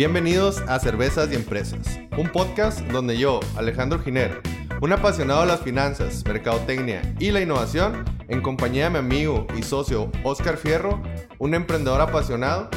[0.00, 4.40] Bienvenidos a Cervezas y Empresas, un podcast donde yo, Alejandro Giner,
[4.80, 9.62] un apasionado de las finanzas, mercadotecnia y la innovación, en compañía de mi amigo y
[9.62, 11.02] socio Oscar Fierro,
[11.38, 12.70] un emprendedor apasionado,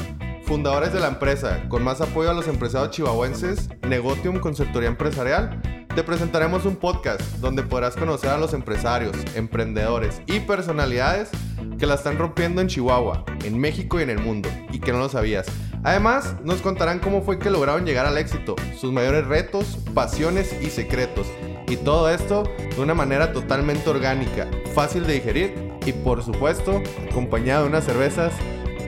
[0.46, 5.62] fundadores de la empresa con más apoyo a los empresarios chihuahuenses, Negotium Consultoría Empresarial,
[5.96, 11.30] te presentaremos un podcast donde podrás conocer a los empresarios, emprendedores y personalidades
[11.78, 15.00] que la están rompiendo en Chihuahua, en México y en el mundo, y que no
[15.00, 15.46] lo sabías.
[15.84, 20.70] Además, nos contarán cómo fue que lograron llegar al éxito, sus mayores retos, pasiones y
[20.70, 21.28] secretos.
[21.68, 22.44] Y todo esto
[22.76, 28.34] de una manera totalmente orgánica, fácil de digerir y por supuesto acompañado de unas cervezas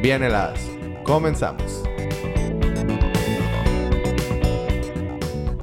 [0.02, 0.74] bien heladas.
[1.05, 1.84] Comenzamos.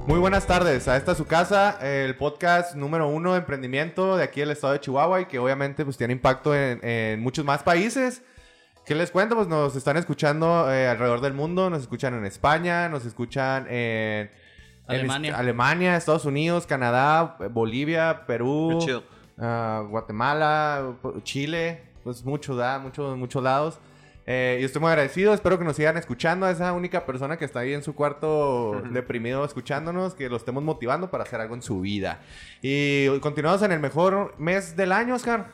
[0.06, 4.40] Muy buenas tardes, a esta su casa, el podcast número uno de emprendimiento de aquí
[4.40, 8.22] del estado de Chihuahua y que obviamente pues tiene impacto en, en muchos más países.
[8.84, 9.36] ¿Qué les cuento?
[9.36, 14.28] Pues nos están escuchando eh, alrededor del mundo, nos escuchan en España, nos escuchan en...
[14.28, 14.30] en
[14.86, 15.30] Alemania.
[15.30, 18.80] est- Alemania, Estados Unidos, Canadá, Bolivia, Perú,
[19.38, 22.80] ah, Guatemala, Chile, pues muchos, ¿verdad?
[22.80, 23.78] Muchos, muchos lados.
[24.26, 27.44] Eh, y estoy muy agradecido, espero que nos sigan escuchando, a esa única persona que
[27.44, 31.62] está ahí en su cuarto deprimido escuchándonos, que lo estemos motivando para hacer algo en
[31.62, 32.20] su vida.
[32.62, 35.48] Y continuamos en el mejor mes del año, Oscar.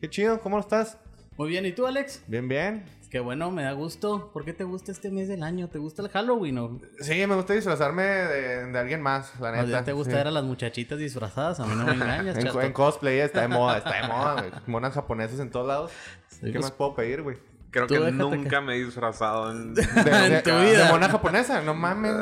[0.00, 0.98] Qué chido, ¿cómo estás?
[1.38, 2.22] Muy bien, ¿y tú, Alex?
[2.26, 2.84] Bien, bien.
[3.10, 4.30] Qué bueno, me da gusto.
[4.32, 5.68] ¿Por qué te gusta este mes del año?
[5.68, 9.52] ¿Te gusta el Halloween o, Sí, me gusta disfrazarme de, de alguien más, la o
[9.52, 9.66] neta.
[9.66, 10.16] ya te gusta Sí.
[10.18, 11.58] ver a las muchachitas disfrazadas?
[11.58, 14.52] A mí no me engañas, En, cosplay está de moda, está de moda, güey.
[14.66, 15.90] Monas japonesas en todos lados.
[16.40, 17.38] ¿Qué pues- más puedo pedir, güey?
[17.70, 19.74] Creo Tú que nunca que- me he disfrazado en...
[19.74, 20.84] De, En tu de- vida.
[20.86, 22.12] de mona japonesa, no mames.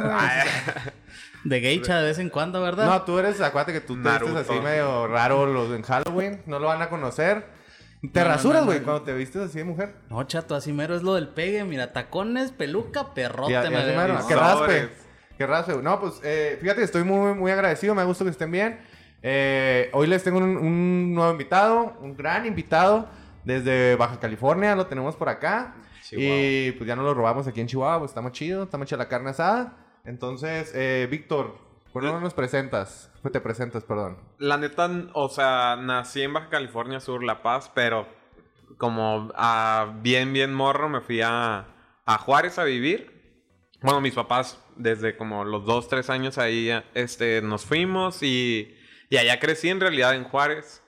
[1.45, 2.87] De geisha de vez en cuando, ¿verdad?
[2.87, 4.39] No, tú eres, acuérdate que tú te vistes Naruto.
[4.39, 7.47] así medio raro los en Halloween, no lo van a conocer.
[8.13, 8.85] Te No, rasuras, güey, no.
[8.85, 9.95] cuando te vistes así de mujer.
[10.11, 11.65] No, chato, así mero es lo del pegue.
[11.65, 14.27] Mira, tacones, peluca, perrote Y a- y me mero, ¿no?
[14.29, 14.89] Que raspe.
[15.37, 15.77] Que raspe.
[15.83, 17.95] No, pues eh, fíjate, estoy muy, muy agradecido.
[17.95, 18.79] Me gusta que estén bien.
[19.23, 23.09] Eh, hoy les tengo un, un nuevo invitado, un gran invitado
[23.49, 24.77] desde Baja California.
[24.77, 25.75] Lo tenemos por acá.
[26.03, 26.37] Chihuahua.
[26.37, 27.99] Y pues ya nos lo robamos aquí en Chihuahua.
[27.99, 30.01] Pues estamos chido, estamos hecha la carne asada.
[30.05, 31.59] Entonces, eh, Víctor,
[31.93, 33.11] ¿por qué no nos presentas?
[33.33, 34.19] Te presentas, perdón.
[34.39, 38.07] La neta, o sea, nací en Baja California Sur, La Paz, pero
[38.77, 41.67] como a bien, bien morro me fui a,
[42.05, 43.19] a Juárez a vivir.
[43.81, 48.77] Bueno, mis papás desde como los dos, tres años ahí este, nos fuimos y,
[49.09, 50.83] y allá crecí en realidad en Juárez.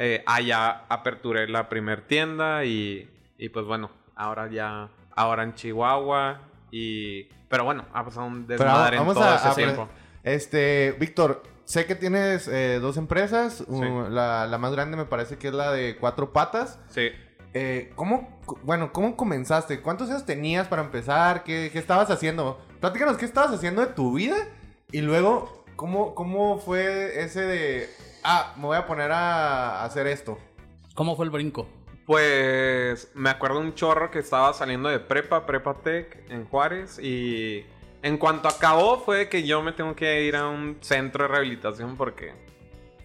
[0.00, 6.40] Eh, allá aperturé la primer tienda y, y pues bueno, ahora ya, ahora en Chihuahua
[6.70, 7.24] y...
[7.48, 9.88] Pero bueno, ha pasado un desmadre en todo ese pre- tiempo.
[10.22, 13.56] Este, Víctor, sé que tienes eh, dos empresas.
[13.56, 13.64] Sí.
[13.72, 16.78] Uh, la, la más grande me parece que es la de cuatro patas.
[16.90, 17.08] Sí.
[17.54, 19.80] Eh, ¿Cómo, bueno, cómo comenzaste?
[19.80, 21.42] ¿Cuántos años tenías para empezar?
[21.42, 22.60] ¿Qué, qué estabas haciendo?
[22.80, 24.36] Platícanos qué estabas haciendo de tu vida
[24.92, 27.88] y luego, ¿cómo, cómo fue ese de,
[28.28, 30.38] ah, me voy a poner a hacer esto?
[30.94, 31.66] ¿Cómo fue el brinco?
[32.06, 37.64] Pues me acuerdo un chorro que estaba saliendo de prepa, prepa tech en Juárez y
[38.02, 41.96] en cuanto acabó fue que yo me tengo que ir a un centro de rehabilitación
[41.96, 42.32] porque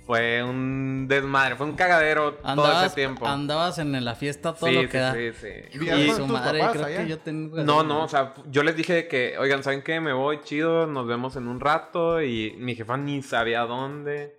[0.05, 3.25] fue un desmadre, fue un cagadero todo ese tiempo.
[3.25, 5.13] andabas en la fiesta todo Sí, lo sí, que da.
[5.13, 5.77] sí, sí.
[5.79, 6.97] ¿Vivías Y su madre, creo allá?
[7.03, 7.57] que yo tengo...
[7.63, 9.99] no, no, o sea, yo les dije que, oigan, ¿saben qué?
[10.01, 14.37] Me voy chido, nos vemos en un rato y mi jefa ni sabía dónde.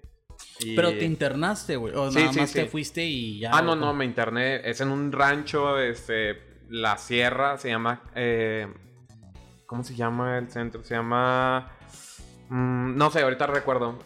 [0.60, 1.94] Y- Pero te internaste, güey.
[1.94, 2.60] O Sí, nada sí, más sí.
[2.60, 3.50] te fuiste y ya.
[3.52, 4.68] Ah, no, ¿o no, me interné.
[4.68, 8.68] Es en un rancho, este, La Sierra, se llama, eh,
[9.66, 10.82] ¿cómo se llama el centro?
[10.84, 11.72] Se llama,
[12.48, 13.98] mm, no sé, ahorita recuerdo.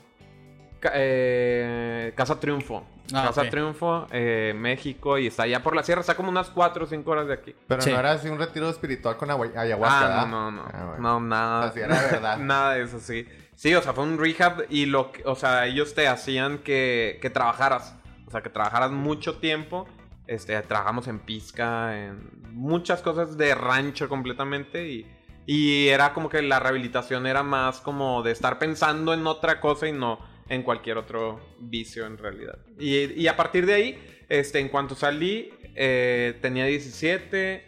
[0.95, 2.85] Eh, Casa Triunfo.
[3.13, 3.49] Ah, Casa.
[3.49, 7.11] Triunfo, eh, México, y está allá por la sierra, está como unas 4 o 5
[7.11, 7.55] horas de aquí.
[7.67, 7.91] Pero Sí.
[7.91, 10.69] no era así un retiro espiritual con ayahuasca, Ah, no, no, no.
[10.73, 11.03] Ah, bueno.
[11.03, 11.69] No, nada.
[11.69, 12.37] Así era verdad.
[12.39, 13.27] nada de eso, sí.
[13.59, 17.29] Sí, o sea, fue un rehab y lo o sea, ellos te hacían que, que
[17.29, 17.97] trabajaras.
[18.29, 19.89] O sea, que trabajaras mucho tiempo.
[20.29, 25.07] Este, trabajamos en pizca, en muchas cosas de rancho completamente y,
[25.45, 29.89] y era como que la rehabilitación era más como de estar pensando en otra cosa
[29.89, 32.61] y no en cualquier otro vicio en realidad.
[32.79, 37.67] Y, y a partir de ahí, este, en cuanto salí, eh, tenía 17,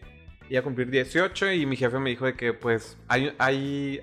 [0.50, 4.00] iba a cumplir 18 y mi jefe me dijo de que pues hay, hay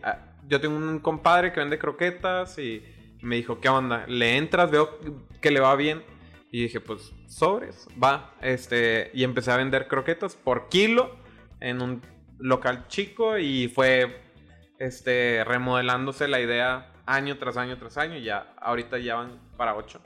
[0.48, 2.84] yo tengo un compadre que vende croquetas y
[3.22, 4.06] me dijo, ¿qué onda?
[4.08, 4.72] ¿Le entras?
[4.72, 4.98] Veo
[5.42, 6.04] que le va bien.
[6.52, 8.34] Y dije, pues, sobres, va.
[8.42, 11.16] Este, y empecé a vender croquetas por kilo
[11.60, 12.02] en un
[12.40, 14.22] local chico y fue,
[14.80, 18.18] este, remodelándose la idea año tras año tras año.
[18.18, 20.00] Y ya, ahorita ya van para ocho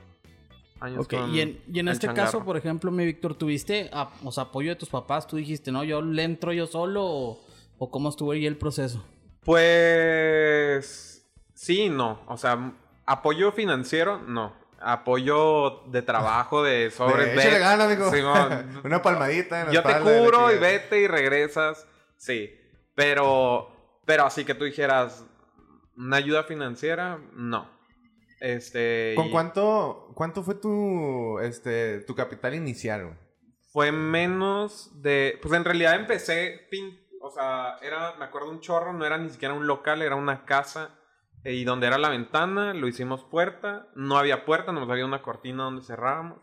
[0.79, 1.07] años.
[1.31, 2.25] Y en, y en el este changarro.
[2.31, 5.27] caso, por ejemplo, mi Víctor, ¿tuviste a- o sea, apoyo de tus papás?
[5.27, 7.45] ¿Tú dijiste, no, yo le entro yo solo o,
[7.77, 9.05] o cómo estuvo ahí el proceso?
[9.43, 12.23] Pues sí, no.
[12.27, 12.73] O sea,
[13.05, 14.59] apoyo financiero, no.
[14.79, 17.25] Apoyo de trabajo, de sobre.
[17.35, 18.11] De, ganas, amigo.
[18.11, 21.87] Simón, Una palmadita en la yo te cubro y vete y regresas.
[22.17, 22.49] Sí.
[22.95, 25.23] Pero, pero así que tú dijeras,
[25.95, 27.69] una ayuda financiera, no.
[28.39, 29.13] Este.
[29.15, 33.19] ¿Con y cuánto, cuánto fue tu, este, tu capital inicial?
[33.71, 35.37] Fue menos de.
[35.41, 36.67] Pues en realidad empecé.
[36.71, 36.99] pin-
[37.31, 38.15] O sea, era.
[38.19, 40.89] Me acuerdo un chorro, no era ni siquiera un local, era una casa.
[41.45, 43.87] eh, Y donde era la ventana, lo hicimos puerta.
[43.95, 46.39] No había puerta, nomás había una cortina donde cerrábamos.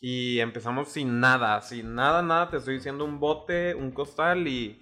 [0.00, 2.50] Y empezamos sin nada, sin nada, nada.
[2.50, 4.48] Te estoy diciendo un bote, un costal.
[4.48, 4.80] Y,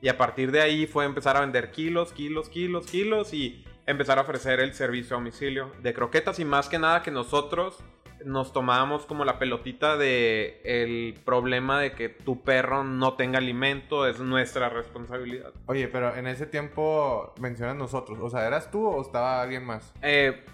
[0.00, 3.34] y a partir de ahí fue empezar a vender kilos, kilos, kilos, kilos.
[3.34, 6.38] Y empezar a ofrecer el servicio a domicilio de croquetas.
[6.38, 7.78] Y más que nada que nosotros
[8.24, 14.06] nos tomábamos como la pelotita de el problema de que tu perro no tenga alimento.
[14.06, 15.52] Es nuestra responsabilidad.
[15.66, 18.18] Oye, pero en ese tiempo mencionas nosotros.
[18.20, 19.92] O sea, ¿eras tú o estaba alguien más?
[20.02, 20.44] Eh,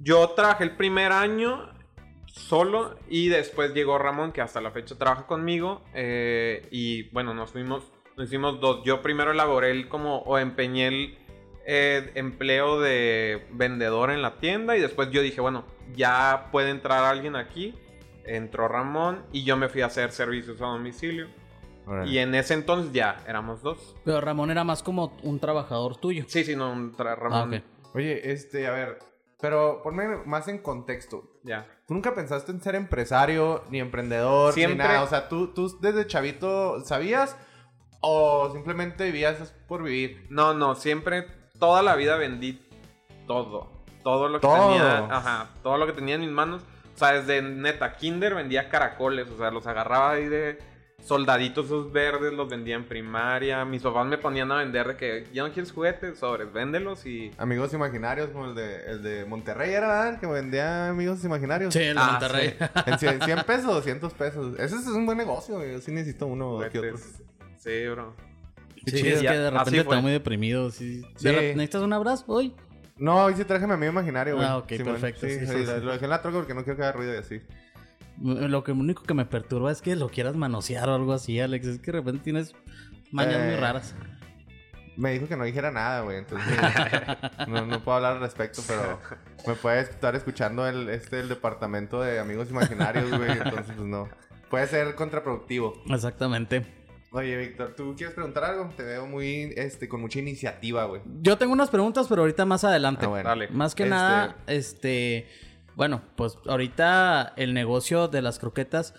[0.00, 1.70] yo trabajé el primer año
[2.26, 5.82] solo y después llegó Ramón, que hasta la fecha trabaja conmigo.
[5.94, 8.82] eh, y bueno, nos fuimos, nos hicimos dos.
[8.84, 11.18] Yo primero elaboré el como, o empeñé el
[11.66, 15.64] eh, empleo de vendedor en la tienda y después yo dije, bueno,
[15.94, 17.74] ya puede entrar alguien aquí.
[18.24, 21.28] Entró Ramón y yo me fui a hacer servicios a domicilio.
[22.06, 23.94] Y en ese entonces ya éramos dos.
[24.04, 26.24] Pero Ramón era más como un trabajador tuyo.
[26.26, 27.54] Sí, sí, no, un tra- Ramón.
[27.54, 27.94] Ah, ok.
[27.94, 28.98] Oye, este, a ver,
[29.40, 31.38] pero ponme más en contexto.
[31.44, 31.64] Ya.
[31.86, 35.04] ¿Tú nunca pensaste en ser empresario, ni emprendedor, Siempre- ni nada?
[35.04, 37.36] O sea, ¿tú, tú desde chavito sabías
[38.00, 40.26] o simplemente vivías por vivir?
[40.28, 41.26] No, no, siempre,
[41.58, 42.60] toda la vida vendí
[43.26, 43.70] todo.
[44.02, 44.68] Todo lo que Todo.
[44.68, 46.62] tenía, ajá, todo lo que tenía en mis manos.
[46.94, 50.58] O sea, desde neta kinder vendía caracoles, o sea, los agarraba ahí de
[51.02, 53.64] soldaditos esos verdes, los vendía en primaria.
[53.64, 57.30] Mis papás me ponían a vender de que, ya no quieres juguetes, sobres, véndelos y...
[57.38, 60.20] Amigos imaginarios, como el de, el de Monterrey, ¿era verdad?
[60.20, 61.74] Que vendía amigos imaginarios.
[61.74, 62.56] Sí, el de Ah, Monterrey.
[62.86, 64.58] En 100, 100 pesos, 200 pesos.
[64.58, 65.72] Ese es un buen negocio, güey.
[65.72, 66.92] Yo sí necesito uno que otro.
[66.92, 67.22] juguetes.
[67.58, 68.14] Sí, bro.
[68.86, 69.16] Sí, chido.
[69.16, 70.70] es que de repente está muy deprimido.
[70.70, 71.02] Sí.
[71.22, 72.54] ¿Necesitas un abrazo hoy?
[72.98, 74.46] No, hoy sí traje a mi amigo imaginario, güey.
[74.46, 74.84] Ah, ok, Simón.
[74.94, 75.84] perfecto, Sí, sí, lo- sí.
[75.84, 77.40] lo dejé en la troca porque no quiero que haga ruido y así.
[78.22, 81.66] Lo que único que me perturba es que lo quieras manosear o algo así, Alex.
[81.66, 82.54] Es que de repente tienes
[83.10, 83.46] mañas Eh.
[83.50, 83.94] muy raras.
[84.96, 86.16] Me dijo que no dijera nada, güey.
[86.16, 86.46] Entonces,
[87.48, 88.98] no, no puedo hablar al respecto, pero
[89.46, 93.32] me puede estar escuchando el, este, el departamento de amigos imaginarios, güey.
[93.32, 94.08] Entonces, pues no.
[94.48, 95.82] Puede ser contraproductivo.
[95.90, 96.64] Exactamente.
[97.16, 98.70] Oye, Víctor, ¿tú quieres preguntar algo?
[98.76, 101.00] Te veo muy, este, con mucha iniciativa, güey.
[101.22, 103.06] Yo tengo unas preguntas, pero ahorita más adelante.
[103.06, 103.28] Ah, bueno.
[103.30, 103.48] Dale.
[103.48, 105.26] Más que Este- nada, este,
[105.76, 108.92] bueno, pues ahorita el negocio de las croquetas,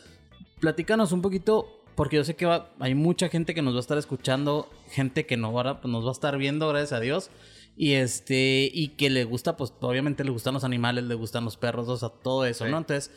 [0.59, 3.81] platícanos un poquito, porque yo sé que va- hay mucha gente que nos va a
[3.81, 7.29] estar escuchando, gente que no ahora pues, nos va a estar viendo, gracias a Dios,
[7.75, 11.55] y este, y que le gusta, pues obviamente le gustan los animales, le gustan los
[11.55, 12.71] perros, o sea, todo eso, Sí.
[12.71, 12.79] ¿no?
[12.79, 13.11] Entonces,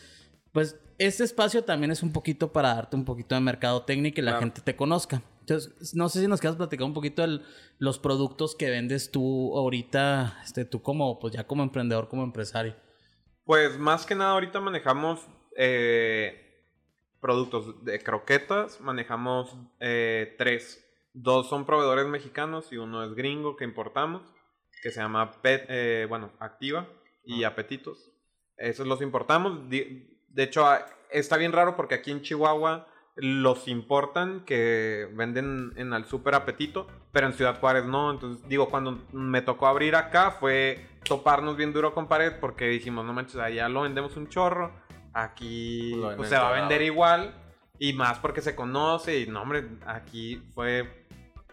[0.52, 4.22] pues este espacio también es un poquito para darte un poquito de mercadotecnia y que
[4.22, 4.40] la Claro.
[4.46, 5.22] gente te conozca.
[5.40, 7.40] Entonces, no sé si nos quieras platicar un poquito de
[7.78, 12.76] los productos que vendes tú ahorita, este, tú como, pues ya como emprendedor, como empresario.
[13.44, 15.26] Pues más que nada ahorita manejamos
[15.56, 16.62] eh,
[17.20, 20.84] productos de croquetas, manejamos eh, tres.
[21.12, 24.22] Dos son proveedores mexicanos y uno es gringo que importamos,
[24.82, 26.86] que se llama Pet, eh, bueno, Activa
[27.24, 28.12] y Apetitos.
[28.56, 29.68] Esos los importamos.
[29.68, 35.72] Di- De hecho, a- está bien raro porque aquí en Chihuahua los importan que venden
[35.76, 38.10] en el super apetito, pero en Ciudad Juárez no.
[38.10, 43.04] Entonces, digo, cuando me tocó abrir acá fue toparnos bien duro con pared porque dijimos,
[43.04, 44.72] no manches, allá lo vendemos un chorro,
[45.12, 47.34] aquí pues, se va a vender igual
[47.78, 51.06] y más porque se conoce y no, hombre, aquí fue,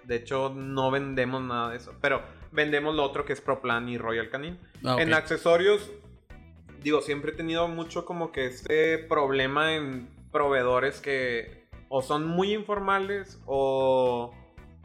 [0.03, 3.98] de hecho, no vendemos nada de eso, pero vendemos lo otro que es Proplan y
[3.98, 4.60] Royal Canin.
[4.86, 5.01] Ah, ok.
[5.01, 5.89] En accesorios,
[6.81, 12.53] digo, siempre he tenido mucho como que este problema en proveedores que o son muy
[12.53, 14.34] informales o,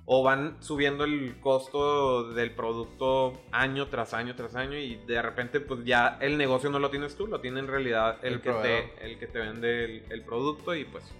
[0.04, 5.60] o van subiendo el costo del producto año tras año tras año y de repente
[5.60, 8.50] pues ya el negocio no lo tienes tú, lo tiene en realidad el, El que,
[8.50, 8.90] proveedor.
[8.96, 11.12] te, el que te vende el, el producto y pues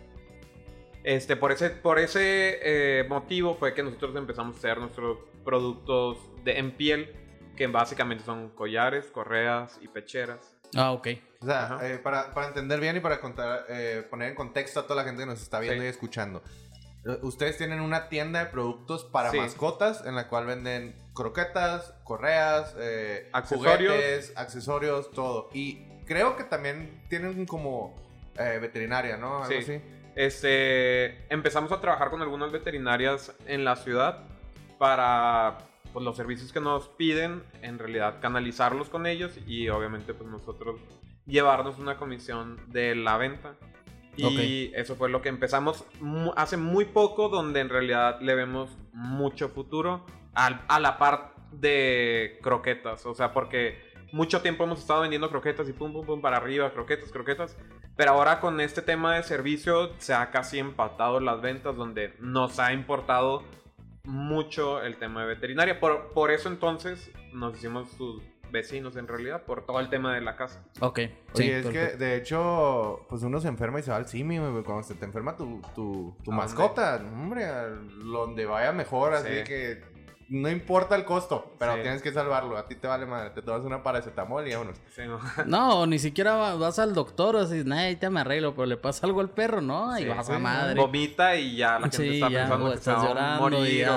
[1.05, 6.19] este, por ese, por ese eh, motivo fue que nosotros empezamos a hacer nuestros productos
[6.45, 7.13] de, en piel,
[7.57, 10.57] que básicamente son collares, correas y pecheras.
[10.77, 11.09] Ah, ok.
[11.41, 14.83] O sea, eh, para, para entender bien y para contar, eh, poner en contexto a
[14.87, 15.87] toda la gente que nos está viendo Sí.
[15.87, 16.43] y escuchando.
[17.05, 19.37] eh, Ustedes tienen una tienda de productos para Sí.
[19.39, 23.93] mascotas en la cual venden croquetas, correas, eh, Accesorios.
[23.93, 25.51] juguetes, accesorios, todo.
[25.53, 28.01] Y creo que también tienen como
[28.39, 29.43] eh, veterinaria, ¿no?
[29.43, 29.57] Algo Sí.
[29.57, 29.83] así.
[30.15, 34.21] Este, empezamos a trabajar con algunas veterinarias en la ciudad
[34.79, 35.59] para
[35.93, 40.81] pues, los servicios que nos piden, en realidad canalizarlos con ellos y obviamente pues nosotros
[41.27, 43.55] llevarnos una comisión de la venta.
[44.15, 45.85] Y eso fue lo que empezamos
[46.37, 53.07] hace muy poco, donde en realidad le vemos mucho futuro a la par de croquetas.
[53.07, 56.73] O sea, porque mucho tiempo hemos estado vendiendo croquetas y pum, pum, pum para arriba,
[56.73, 57.57] croquetas, croquetas.
[57.97, 62.59] Pero ahora con este tema de servicio se ha casi empatado las ventas, donde nos
[62.59, 63.43] ha importado
[64.05, 65.81] mucho el tema de veterinaria.
[65.81, 70.21] Por, por eso entonces nos hicimos sus vecinos en realidad por todo el tema de
[70.21, 70.63] la casa.
[70.81, 71.01] Ok.
[71.35, 74.83] Oye, es que de hecho, pues uno se enferma y se va al simio, Cuando
[74.83, 77.47] se te enferma tu, tu, tu mascota, hombre,
[78.05, 79.83] donde vaya mejor, así que
[80.33, 82.57] no importa el costo, pero tienes que salvarlo.
[82.57, 83.31] A ti te vale madre.
[83.31, 84.81] Te tomas una paracetamol y vámonos.
[85.47, 85.87] no.
[85.87, 89.21] ni siquiera vas al doctor o así, ahí te me arreglo, pero le pasa algo
[89.21, 89.97] al perro, ¿no?
[89.99, 90.81] Y vas a madre.
[90.81, 93.89] Vomita y ya la gente está pensando que estás llorando morir.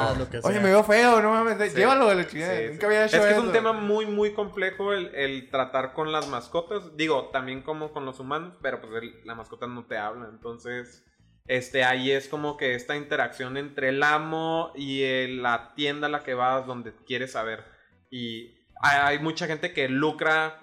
[0.44, 1.74] Oye, me veo feo, no mames.
[1.74, 2.54] Llévalo de la chingada.
[2.70, 6.12] Nunca había hecho Es que es un tema muy, muy complejo el, el, tratar con
[6.12, 6.98] las mascotas.
[6.98, 8.92] Digo, también como con los humanos, pero pues
[9.24, 10.27] la mascota no te habla.
[10.30, 11.06] Entonces
[11.48, 16.24] este, ahí es como que esta interacción entre el amo y la tienda a la
[16.24, 17.64] que vas donde quieres saber.
[18.10, 20.60] Y hay, mucha gente que lucra,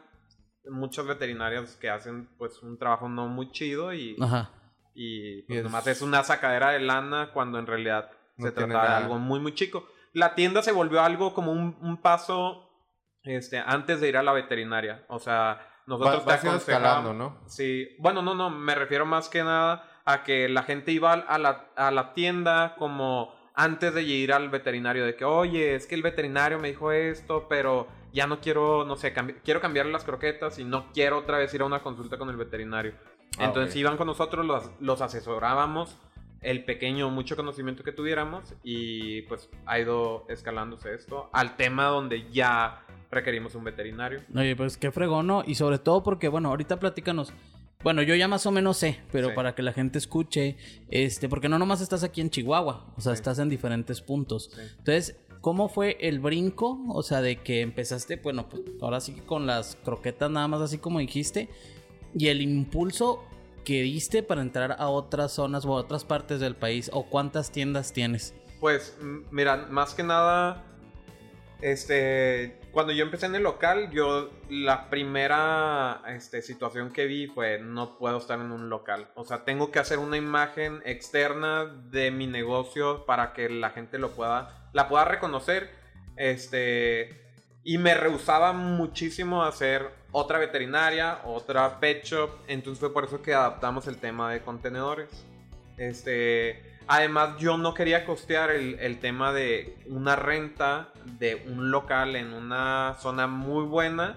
[0.65, 4.17] muchos veterinarios que hacen pues un trabajo no muy chido y,
[4.95, 9.19] y, pues, nomás es una sacadera de lana cuando en realidad se trata de algo
[9.19, 9.87] muy muy chico.
[10.12, 12.69] La tienda se volvió algo como un, paso
[13.23, 15.07] este, antes de ir a la veterinaria.
[15.09, 17.15] O sea, nosotros te aconsejamos.
[17.15, 17.41] ¿no?
[17.47, 21.38] Sí, bueno, no, no, me refiero más que nada a que la gente iba a
[21.38, 25.94] la, a la tienda como antes de ir al veterinario, de que, oye, es que
[25.94, 29.12] el veterinario me dijo esto, pero ya no quiero, no sé,
[29.44, 32.37] quiero cambiarle las croquetas y no quiero otra vez ir a una consulta con el
[32.37, 32.94] veterinario.
[33.38, 35.99] Ah, Entonces iban con nosotros, los, los asesorábamos,
[36.40, 42.28] el pequeño, mucho conocimiento que tuviéramos y pues ha ido escalándose esto al tema donde
[42.30, 44.23] ya requerimos un veterinario.
[44.35, 45.44] Oye, pues qué fregón, ¿no?
[45.47, 47.32] Y sobre todo porque, bueno, ahorita platícanos,
[47.83, 50.57] bueno, yo ya más o menos sé, pero para que la gente escuche,
[50.91, 54.51] este, porque no nomás estás aquí en Chihuahua, o sea, estás en diferentes puntos.
[54.79, 56.79] Entonces, ¿cómo fue el brinco?
[56.89, 60.61] O sea, de que empezaste, bueno, pues ahora sí que con las croquetas nada más
[60.61, 61.49] así como dijiste,
[62.15, 63.25] y el impulso
[63.65, 67.51] que diste para entrar a otras zonas o a otras partes del país, o cuántas
[67.51, 68.35] tiendas tienes.
[68.61, 68.97] Pues,
[69.31, 70.65] mira, más que nada,
[71.61, 77.59] este, cuando yo empecé en el local, yo la primera este, situación que vi fue
[77.59, 79.09] no puedo estar en un local.
[79.14, 83.99] O sea, tengo que hacer una imagen externa de mi negocio para que la gente
[83.99, 85.71] lo pueda, la pueda reconocer.
[86.17, 87.21] Este,
[87.62, 92.31] y me rehusaba muchísimo hacer otra veterinaria, otra pet shop.
[92.49, 95.26] Entonces fue por eso que adaptamos el tema de contenedores.
[95.76, 102.33] Este, Además, yo no quería costear el, tema de una renta de un local en
[102.33, 104.17] una zona muy buena.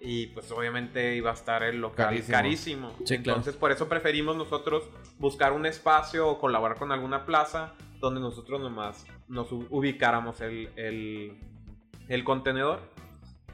[0.00, 2.92] Y pues obviamente iba a estar el local carísimo.
[3.08, 4.84] Entonces, por eso preferimos nosotros
[5.18, 12.24] buscar un espacio o colaborar con alguna plaza donde nosotros nomás nos ubicáramos el, el
[12.24, 12.80] contenedor.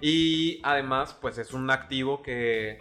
[0.02, 2.78] Y además, pues es un activo que.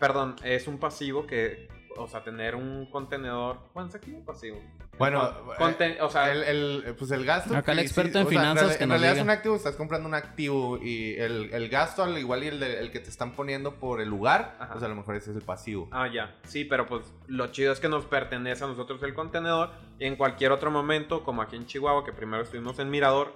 [0.00, 1.68] Perdón, es un pasivo que.
[1.96, 3.58] O sea, tener un contenedor.
[3.72, 4.60] ¿Cuánto es activo pasivo?
[4.98, 7.56] Bueno, eh, o sea, el, pues el gasto.
[7.56, 11.14] Acá el experto en finanzas en, realidad es un activo, estás comprando un activo y
[11.16, 14.82] el, gasto, al igual y el, el, que te están poniendo por el lugar, pues
[14.82, 15.88] a lo mejor ese es el pasivo.
[15.90, 16.36] Ah, ya.
[16.44, 20.16] Sí, pero pues lo chido es que nos pertenece a nosotros el contenedor y en
[20.16, 23.32] cualquier otro momento, como aquí en Chihuahua, que primero estuvimos en Mirador,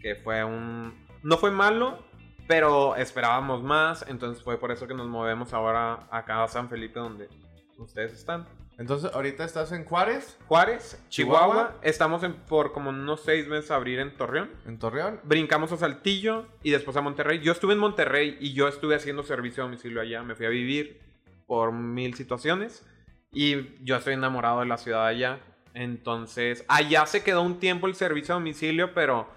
[0.00, 1.06] que fue un.
[1.22, 1.98] No fue malo,
[2.46, 7.00] pero esperábamos más, entonces fue por eso que nos movemos ahora acá a San Felipe,
[7.00, 7.28] donde
[7.78, 8.46] ustedes están.
[8.78, 10.36] Entonces, ahorita estás en Juárez.
[10.48, 11.78] Juárez, Chihuahua.
[11.82, 14.50] Estamos en, por como unos seis meses a abrir en Torreón.
[14.66, 15.20] En Torreón.
[15.24, 17.40] Brincamos a Saltillo y después a Monterrey.
[17.40, 20.22] Yo estuve en Monterrey y yo estuve haciendo servicio a domicilio allá.
[20.22, 21.00] Me fui a vivir
[21.46, 22.86] por mil situaciones.
[23.32, 25.40] Y yo estoy enamorado de la ciudad allá.
[25.72, 29.28] Entonces, allá se quedó un tiempo el servicio a domicilio, pero...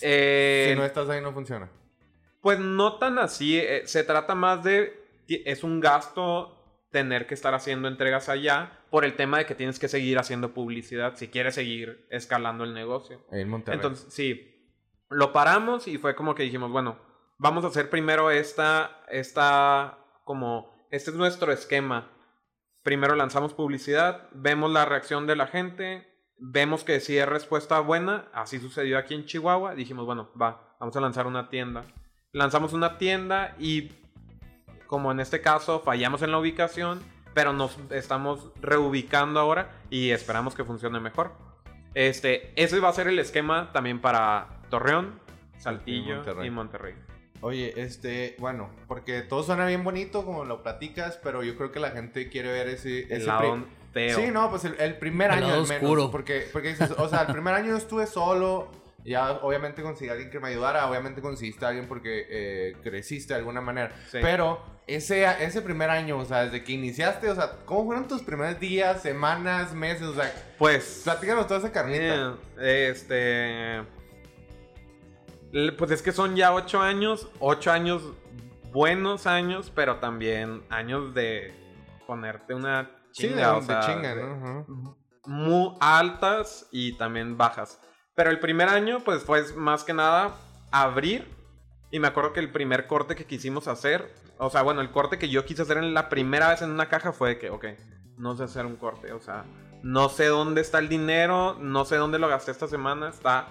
[0.00, 1.68] Eh, si no estás ahí no funciona.
[2.40, 3.58] Pues no tan así.
[3.58, 5.04] Eh, se trata más de...
[5.28, 6.63] Es un gasto
[6.94, 10.54] tener que estar haciendo entregas allá por el tema de que tienes que seguir haciendo
[10.54, 13.26] publicidad si quieres seguir escalando el negocio.
[13.32, 13.78] En Monterrey.
[13.78, 14.72] Entonces, sí,
[15.10, 16.96] lo paramos y fue como que dijimos, bueno,
[17.36, 22.12] vamos a hacer primero esta, esta, como, este es nuestro esquema.
[22.84, 26.06] Primero lanzamos publicidad, vemos la reacción de la gente,
[26.38, 30.94] vemos que si es respuesta buena, así sucedió aquí en Chihuahua, dijimos, bueno, va, vamos
[30.94, 31.86] a lanzar una tienda.
[32.30, 33.90] Lanzamos una tienda y
[34.94, 37.02] como en este caso fallamos en la ubicación,
[37.34, 41.32] pero nos estamos reubicando ahora y esperamos que funcione mejor.
[41.94, 45.18] Este, ese va a ser el esquema también para Torreón,
[45.58, 46.46] Saltillo Monterrey.
[46.46, 46.94] y Monterrey.
[47.40, 51.80] Oye, este, bueno, porque todo suena bien bonito como lo platicas, pero yo creo que
[51.80, 53.12] la gente quiere ver ese...
[53.12, 53.28] Ese.
[54.14, 55.82] Sí, no, pues el, el primer El año lado al menos.
[55.82, 56.10] oscuro.
[56.12, 58.70] Porque, porque dices, o sea, el primer año yo estuve solo.
[59.04, 60.88] Ya obviamente conseguí a alguien que me ayudara.
[60.88, 63.92] Obviamente conseguiste a alguien porque eh, creciste de alguna manera.
[64.10, 64.18] Sí.
[64.22, 68.22] Pero ese, ese primer año, o sea, desde que iniciaste, o sea, ¿cómo fueron tus
[68.22, 70.02] primeros días, semanas, meses?
[70.02, 71.02] O sea, Pues...
[71.04, 72.36] platícanos toda esa carnita.
[72.58, 73.84] Eh, este.
[75.78, 77.28] Pues es que son ya ocho años.
[77.40, 78.02] Ocho años,
[78.72, 81.54] buenos años, pero también años de
[82.06, 83.56] ponerte una sí, de, chinga.
[83.56, 84.64] o de sea, chinga, de-.
[85.26, 87.80] Muy altas y también bajas.
[88.14, 90.36] Pero el primer año, pues fue más que nada
[90.70, 91.26] abrir.
[91.90, 95.18] Y me acuerdo que el primer corte que quisimos hacer, o sea, bueno, el corte
[95.18, 97.66] que yo quise hacer en la primera vez en una caja fue de que, ok,
[98.18, 99.44] no sé hacer un corte, o sea,
[99.84, 103.46] no sé dónde está el dinero, no sé dónde lo gasté esta semana, está...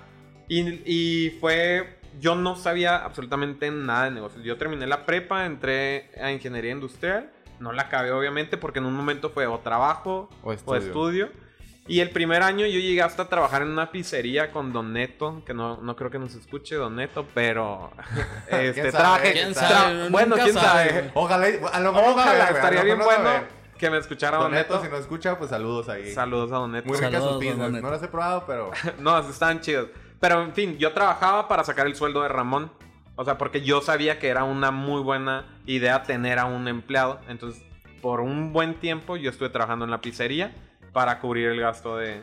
[0.50, 4.44] Y, y fue, yo no sabía absolutamente nada de negocios.
[4.44, 8.94] Yo terminé la prepa, entré a ingeniería industrial, no la acabé obviamente porque en un
[8.94, 11.30] momento fue o trabajo O o estudio.
[11.86, 15.42] Y el primer año yo llegué hasta a trabajar en una pizzería con Don Neto,
[15.46, 17.92] que no, no creo que nos escuche Don Neto, pero
[18.48, 19.34] este traje.
[19.34, 20.10] ¿Quién tra- sabe?
[20.10, 21.12] bueno, quién sabe.
[21.14, 23.30] Ojalá, a lo mejor Ojalá, a estaría lo bien bueno
[23.78, 24.86] que me escuchara Don Don Neto, Neto.
[24.86, 26.14] si nos escucha, pues saludos ahí.
[26.14, 26.88] Saludos a Don Neto.
[26.88, 27.72] Muy ricas sus pizzas.
[27.72, 28.72] No las he probado, pero...
[29.00, 29.90] No, estaban chidos.
[30.22, 32.72] Pero en fin, yo trabajaba para sacar el sueldo de Ramón.
[33.18, 37.20] O sea, porque yo sabía que era una muy buena idea tener a un empleado.
[37.28, 37.62] Entonces,
[38.02, 40.56] por un buen tiempo yo estuve trabajando en la pizzería
[40.94, 42.22] para cubrir el gasto de,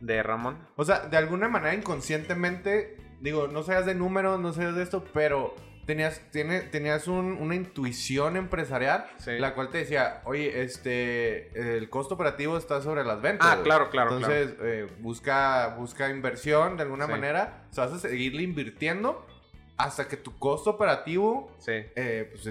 [0.00, 0.58] de Ramón.
[0.76, 5.04] O sea, de alguna manera inconscientemente, digo, no seas de números, no seas de esto,
[5.14, 5.54] pero
[5.86, 9.38] tenías, tiene, tenías un- una intuición empresarial, Sí.
[9.38, 13.48] la cual te decía, oye, este, el costo operativo está sobre las ventas.
[13.48, 13.64] Ah, güey.
[13.64, 17.10] claro, claro, Entonces, eh, busca, busca inversión de alguna Sí.
[17.12, 19.26] manera, o sea, vas a seguirle invirtiendo
[19.78, 22.44] hasta que tu costo operativo, Sí, eh, pues,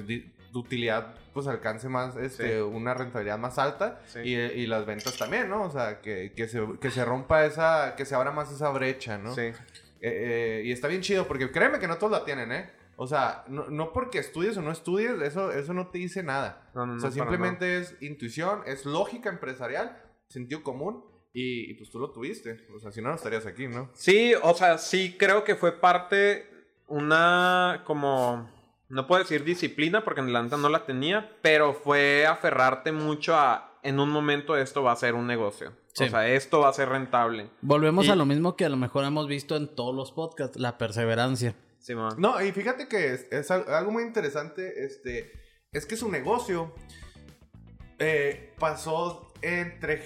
[0.61, 2.61] tu utilidad, pues, alcance más, este, Sí.
[2.61, 4.19] una rentabilidad más alta Sí.
[4.23, 5.63] y, y las ventas también, ¿no?
[5.63, 9.17] O sea, que, que, se, que se rompa esa, que se abra más esa brecha,
[9.17, 9.33] ¿no?
[9.35, 9.41] sí.
[9.41, 9.51] Eh,
[10.01, 12.69] eh, y está bien chido, porque créeme que no todos la tienen, ¿eh?
[12.97, 16.69] O sea, no, no porque estudies o no estudies, eso, eso no te dice nada.
[16.75, 21.89] No, no, o sea, simplemente es intuición, es lógica empresarial, sentido común, y, y, pues
[21.89, 22.65] tú lo tuviste.
[22.75, 23.89] O sea, si no, no estarías aquí, ¿no?
[23.93, 26.47] Sí, o sea, sí creo que fue parte
[26.87, 28.49] una como
[28.89, 33.35] no puedo decir disciplina porque en la neta no la tenía, pero fue aferrarte mucho
[33.35, 35.73] a en un momento esto va a ser un negocio.
[35.93, 36.05] Sí.
[36.05, 37.49] O sea, esto va a ser rentable.
[37.61, 40.57] Volvemos Y- a lo mismo que a lo mejor hemos visto en todos los podcasts,
[40.59, 41.55] la perseverancia.
[42.17, 45.31] No, y fíjate que es, es al- algo muy interesante, este,
[45.71, 46.73] es que su negocio
[47.99, 50.03] eh, pasó entre,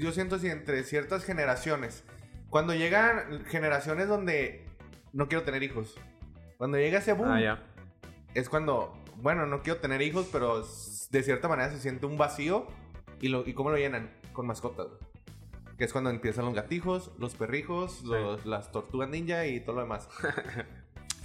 [0.00, 2.04] yo siento así, entre ciertas generaciones.
[2.50, 4.66] Cuando llegan generaciones donde
[5.12, 5.94] no quiero tener hijos,
[6.58, 7.62] cuando llega ese boom, Ah, ya.
[8.34, 8.92] Es cuando,
[9.22, 10.62] bueno, no quiero tener hijos, pero
[11.10, 12.66] de cierta manera se siente un vacío.
[13.20, 14.12] ¿Y, lo, y cómo lo llenan?
[14.32, 14.88] Con mascotas.
[15.78, 19.82] Que es cuando empiezan los gatijos, los perrijos, los- las tortugas ninja y todo lo
[19.82, 20.08] demás.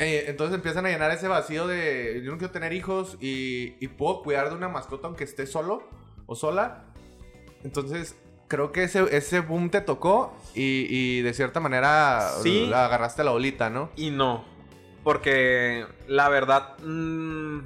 [0.02, 3.89] Eh, entonces empiezan a llenar ese vacío de yo no quiero tener hijos y, y
[3.89, 5.84] puedo cuidar de una mascota aunque esté solo
[6.26, 6.86] o sola.
[7.65, 8.15] Entonces
[8.48, 12.65] creo que ese, ese boom te tocó y, y de cierta manera Sí.
[12.67, 13.89] la agarraste la bolita, ¿no?
[13.98, 14.45] Y no.
[15.10, 17.62] Porque la verdad, mm,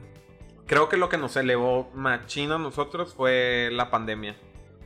[0.65, 4.37] creo que lo que nos elevó machino a nosotros fue la pandemia.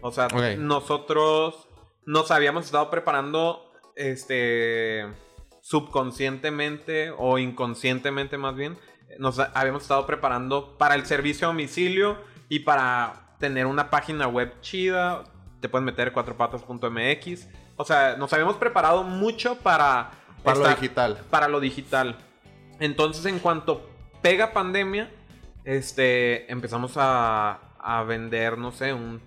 [0.02, 1.68] O sea, nosotros
[2.08, 5.06] nos habíamos estado preparando, este,
[5.62, 8.76] subconscientemente o inconscientemente más bien,
[9.20, 12.18] nos habíamos estado preparando para el servicio a domicilio
[12.50, 15.26] y para tener una página web chida.
[15.62, 17.50] Te puedes meter cuatropatas.mx.
[17.76, 20.10] O sea, nos habíamos preparado mucho para...
[20.44, 21.20] Para lo digital.
[21.30, 22.18] para lo digital.
[22.80, 23.90] Entonces, en cuanto
[24.22, 25.10] pega pandemia,
[25.64, 29.22] este, empezamos a, a vender, no sé, un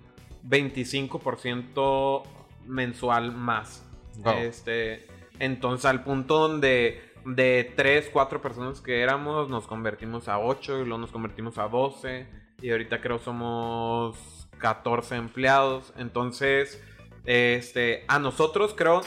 [0.47, 2.23] 25%
[2.65, 3.85] mensual más.
[4.17, 4.33] Wow.
[4.37, 5.07] Este,
[5.39, 10.85] entonces, al punto donde de 3, 4 personas que éramos, nos convertimos a 8 y
[10.85, 12.27] luego nos convertimos a 12.
[12.61, 15.93] Y ahorita creo somos 14 empleados.
[15.97, 16.81] Entonces,
[17.25, 19.01] este, a nosotros creo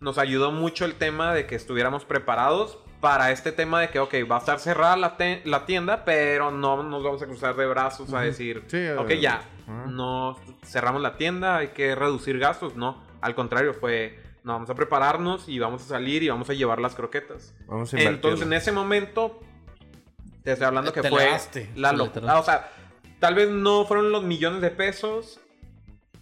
[0.00, 4.14] nos ayudó mucho el tema de que estuviéramos preparados para este tema de que, ok,
[4.28, 8.16] va a estar cerrada la, tienda, pero no nos vamos a cruzar de brazos a
[8.16, 8.24] Ujú.
[8.24, 9.42] decir, Sí, ok, ya,
[9.86, 12.74] no cerramos la tienda, hay que reducir gastos.
[12.74, 16.54] No, al contrario, fue, no, vamos a prepararnos y vamos a salir y vamos a
[16.54, 17.54] llevar las croquetas.
[17.68, 19.38] Vamos a Entonces, en ese momento,
[20.42, 22.28] te estoy hablando que Te fue elevaste, la sí, lo- literal.
[22.30, 22.68] ah, O sea,
[23.20, 25.38] tal vez no fueron los millones de pesos,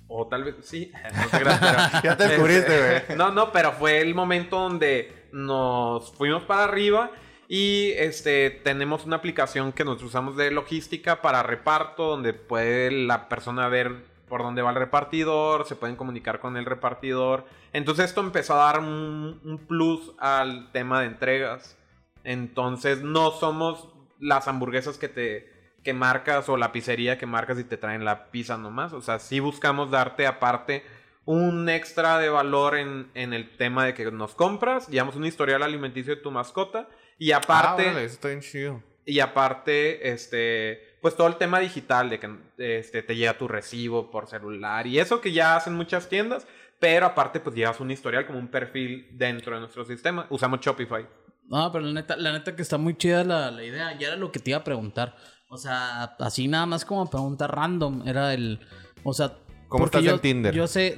[0.06, 0.92] O tal vez, sí.
[1.16, 2.96] No te creas, pero- Ya te descubriste, güey.
[2.96, 7.10] Este, No, no, pero fue el momento donde nos fuimos para arriba
[7.48, 13.28] y este tenemos una aplicación que nos usamos de logística para reparto, donde puede la
[13.28, 17.44] persona ver por dónde va el repartidor, se pueden comunicar con el repartidor.
[17.72, 21.76] Entonces esto empezó a dar un, un plus al tema de entregas.
[22.22, 23.88] Entonces no somos
[24.20, 28.30] las hamburguesas que te que marcas o la pizzería que marcas y te traen la
[28.30, 28.94] pizza nomás.
[28.94, 30.82] O sea, sí buscamos darte aparte
[31.26, 35.62] un extra de valor en, en el tema de que nos compras, llevamos un historial
[35.62, 38.82] alimenticio de tu mascota y aparte, Ah, órale, eso está bien chido.
[39.06, 44.10] y aparte, este, pues todo el tema digital de que este, te llega tu recibo
[44.10, 46.46] por celular y eso que ya hacen muchas tiendas,
[46.78, 50.26] pero aparte pues llevas un historial como un perfil dentro de nuestro sistema.
[50.30, 51.06] Usamos Shopify.
[51.46, 53.96] No, pero la neta, la neta que está muy chida la, la idea.
[53.98, 55.14] Ya era lo que te iba a preguntar.
[55.48, 58.06] O sea, así nada más como pregunta random.
[58.08, 58.60] Era el.
[59.02, 59.32] O sea.
[59.74, 60.54] ¿Cómo porque estás yo- en Tinder?
[60.54, 60.94] Yo sé.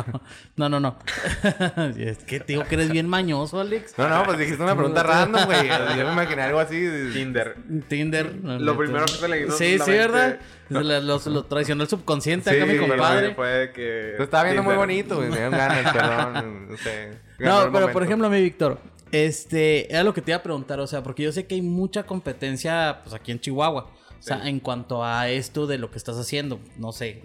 [0.56, 0.96] no, no, no.
[1.98, 3.98] es que te digo que eres bien mañoso, Alex.
[3.98, 5.68] No, no, pues dijiste una pregunta random, güey.
[5.68, 6.80] Yo me imaginé algo así.
[6.80, 7.56] de- Tinder.
[7.88, 8.34] Tinder.
[8.42, 10.38] Lo primero que se le vino Sí, sí, ¿verdad?
[10.70, 13.34] Lo, lo, lo traicionó el subconsciente acá Sí, mi pero compadre.
[13.34, 14.14] Fue que...
[14.16, 15.28] Lo estaba viendo muy bonito, güey.
[15.28, 16.68] Me dieron ganas, perdón.
[16.70, 17.18] No sé.
[17.38, 18.80] No, pero por ejemplo, mi Víctor,
[19.12, 21.62] este, era lo que te iba a preguntar, o sea, porque yo sé que hay
[21.62, 23.82] mucha competencia, pues aquí en Chihuahua,
[24.18, 24.48] o sea, Sí.
[24.48, 27.22] en cuanto a esto de lo que estás haciendo, no sé,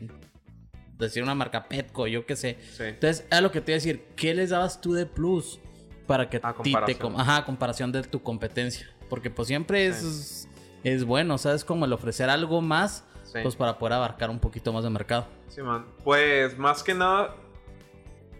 [0.99, 2.57] decir una marca Petco, yo qué sé.
[2.73, 2.83] Sí.
[2.83, 5.59] Entonces, era lo que te iba a decir, ¿qué les dabas tú de plus
[6.05, 8.87] para que A ti te, ajá, a comparación de tu competencia?
[9.09, 10.47] Porque pues siempre es,
[10.83, 11.63] es bueno, ¿sabes?
[11.63, 13.39] Como el ofrecer algo más, Sí.
[13.43, 15.27] pues para poder abarcar un poquito más de mercado.
[15.49, 15.85] Sí, man.
[16.03, 17.35] Pues más que nada,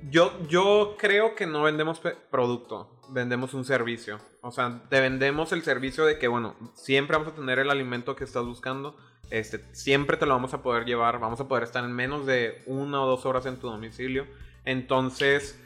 [0.09, 4.19] yo, yo creo que no vendemos producto, vendemos un servicio.
[4.41, 8.15] O sea, te vendemos el servicio de que, bueno, siempre vamos a tener el alimento
[8.15, 8.97] que estás buscando.
[9.29, 12.61] Este, siempre te lo vamos a poder llevar, vamos a poder estar en menos de
[12.65, 14.25] una o dos horas en tu domicilio.
[14.65, 15.59] Entonces,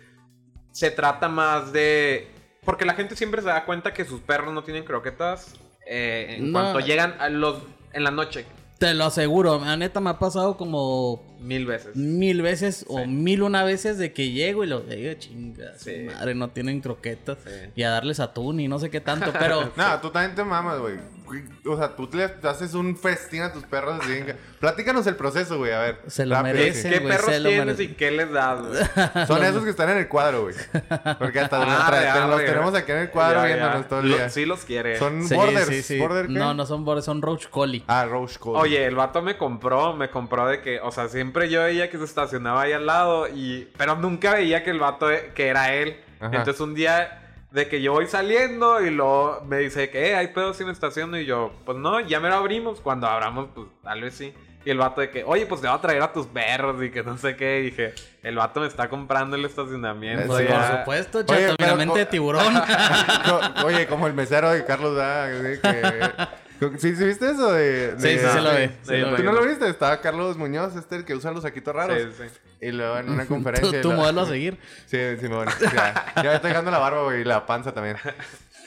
[0.71, 2.27] se trata más de...
[2.65, 6.51] Porque la gente siempre se da cuenta que sus perros no tienen croquetas eh, en
[6.51, 6.59] No.
[6.59, 8.45] cuanto llegan a los, en la noche.
[8.79, 11.95] Te lo aseguro, la neta me ha pasado como Mil veces.
[11.95, 16.07] mil veces o mil una veces de que llego y lo digo, chingas, Sí.
[16.13, 17.37] madre, no tienen croquetas.
[17.45, 17.51] Sí.
[17.75, 19.71] Y a darles atún y no sé qué tanto, pero...
[19.77, 20.95] No, tú también te mamas, güey.
[21.65, 23.99] O sea, tú le haces un festín a tus perros.
[24.01, 24.23] Así,
[24.59, 25.99] Platícanos el proceso, güey, a ver.
[26.07, 26.91] Se lo Rápido, merecen.
[26.91, 27.83] ¿Qué güey, perros tienes merece.
[27.83, 28.59] y qué les das?
[28.61, 29.25] güey?
[29.27, 30.55] Son esos que están en el cuadro, güey.
[31.19, 31.57] Porque hasta
[31.87, 33.87] Arre, tra- los tenemos aquí en el cuadro Ya, viéndonos ya.
[33.87, 34.29] todo el Lo- día.
[34.29, 34.97] sí los quiere.
[34.99, 35.67] Son Sí, borders.
[35.67, 35.99] sí, sí.
[35.99, 36.33] ¿Border qué?
[36.33, 37.83] No, no son borders, son roach collie.
[37.87, 38.59] Ah, Roche Code.
[38.59, 41.97] Oye, el vato me compró, me compró de que, o sea, siempre yo veía que
[41.97, 45.73] se estacionaba ahí al lado y, pero nunca veía que el vato, e- que era
[45.73, 45.97] él.
[46.19, 46.35] Ajá.
[46.37, 47.22] Entonces un día
[47.53, 51.15] de que yo voy saliendo y luego me dice que, eh, hay pedos sin estación
[51.15, 52.81] y yo, pues no, ya me lo abrimos.
[52.81, 54.33] Cuando abramos, pues tal vez sí.
[54.65, 56.89] Y el vato de que, oye, pues te va a traer a tus perros y
[56.89, 57.59] que no sé qué.
[57.59, 60.25] Y dije, el vato me está comprando el estacionamiento.
[60.25, 60.67] Pues, ya.
[60.69, 62.53] Por supuesto, Oye, chato, pero- mira, mente de tiburón.
[63.65, 66.11] Oye, como el mesero de Carlos da, que...
[66.77, 67.95] ¿Sí, sí viste eso de...?
[67.97, 68.67] Sí, de- sí, se lo ve.
[68.69, 69.11] sí, se lo sí.
[69.11, 69.17] ve.
[69.17, 69.67] ¿Tú no lo viste?
[69.69, 71.97] Estaba Carlos Muñoz, este, el que usa los saquitos raros.
[72.17, 72.39] Sí, sí.
[72.61, 73.81] Y luego en una Tu, conferencia...
[73.81, 74.57] tu lo- modelo a seguir.
[74.85, 75.47] Sí, Simón.
[75.61, 77.97] Ya, ya me estoy dejando la barba, güey, y la panza también.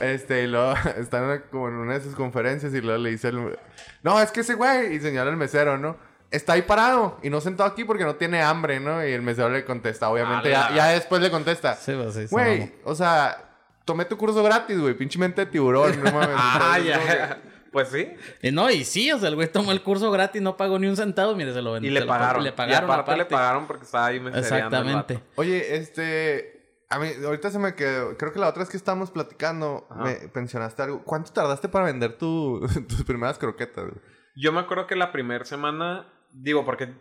[0.00, 3.10] Este, y luego está en una, como en una de sus conferencias y luego le
[3.10, 3.58] dice el...
[4.02, 5.96] No, es que ese güey, y señala el mesero, ¿no?
[6.30, 9.06] Está ahí parado y no sentado aquí porque no tiene hambre, ¿no?
[9.06, 11.76] Y el mesero le contesta, obviamente, ya, después le contesta.
[11.76, 12.22] Sí, pues sí.
[12.22, 13.44] sí, Güey, o sea,
[13.84, 16.28] tomé tu curso gratis, güey, pinche mente de tiburón, no mames.
[16.36, 17.38] Ah, ya.
[17.72, 18.08] Pues sí.
[18.42, 20.86] Y no, y sí, o sea, el güey tomó el curso gratis, no pagó ni
[20.86, 21.90] un centavo, mire, se lo vendió.
[21.90, 22.42] Y le pagaron.
[22.42, 25.22] Le pagaron y aparte, le pagaron porque estaba ahí Exactamente.
[25.36, 26.54] Oye, este...
[26.88, 28.16] A mí, ahorita se me quedó...
[28.16, 30.04] Creo que la otra vez que estábamos platicando, Ajá.
[30.04, 31.02] me mencionaste algo.
[31.02, 33.86] ¿Cuánto tardaste para vender tu, tus primeras croquetas?
[34.36, 36.94] Yo me acuerdo que la primera semana, digo, porque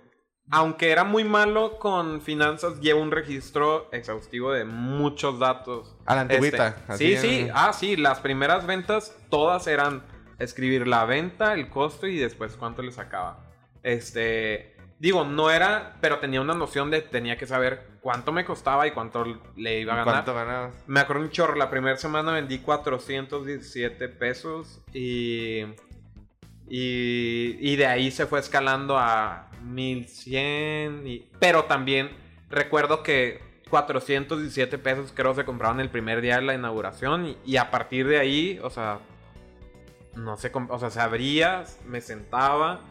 [0.51, 5.95] aunque era muy malo con finanzas, llevo un registro exhaustivo de muchos datos.
[6.05, 10.03] A la antigüita, Este, sí, sí, ah, sí, las primeras ventas todas eran
[10.39, 13.45] escribir la venta, el costo y después cuánto le sacaba.
[13.83, 18.87] Este, digo, no era, pero tenía una noción de tenía que saber cuánto me costaba
[18.87, 20.13] y cuánto le iba a ganar.
[20.13, 20.83] ¿Cuánto ganabas?
[20.87, 25.61] Me acuerdo un chorro, la primera semana vendí 417 pesos y,
[26.67, 31.07] y, y de ahí se fue escalando a 1100.
[31.07, 32.09] Y, pero también
[32.49, 37.57] recuerdo que 417 pesos creo se compraban el primer día de la inauguración y, y
[37.57, 38.99] a partir de ahí, o sea,
[40.15, 42.81] no sé, o sea, se abría, me sentaba.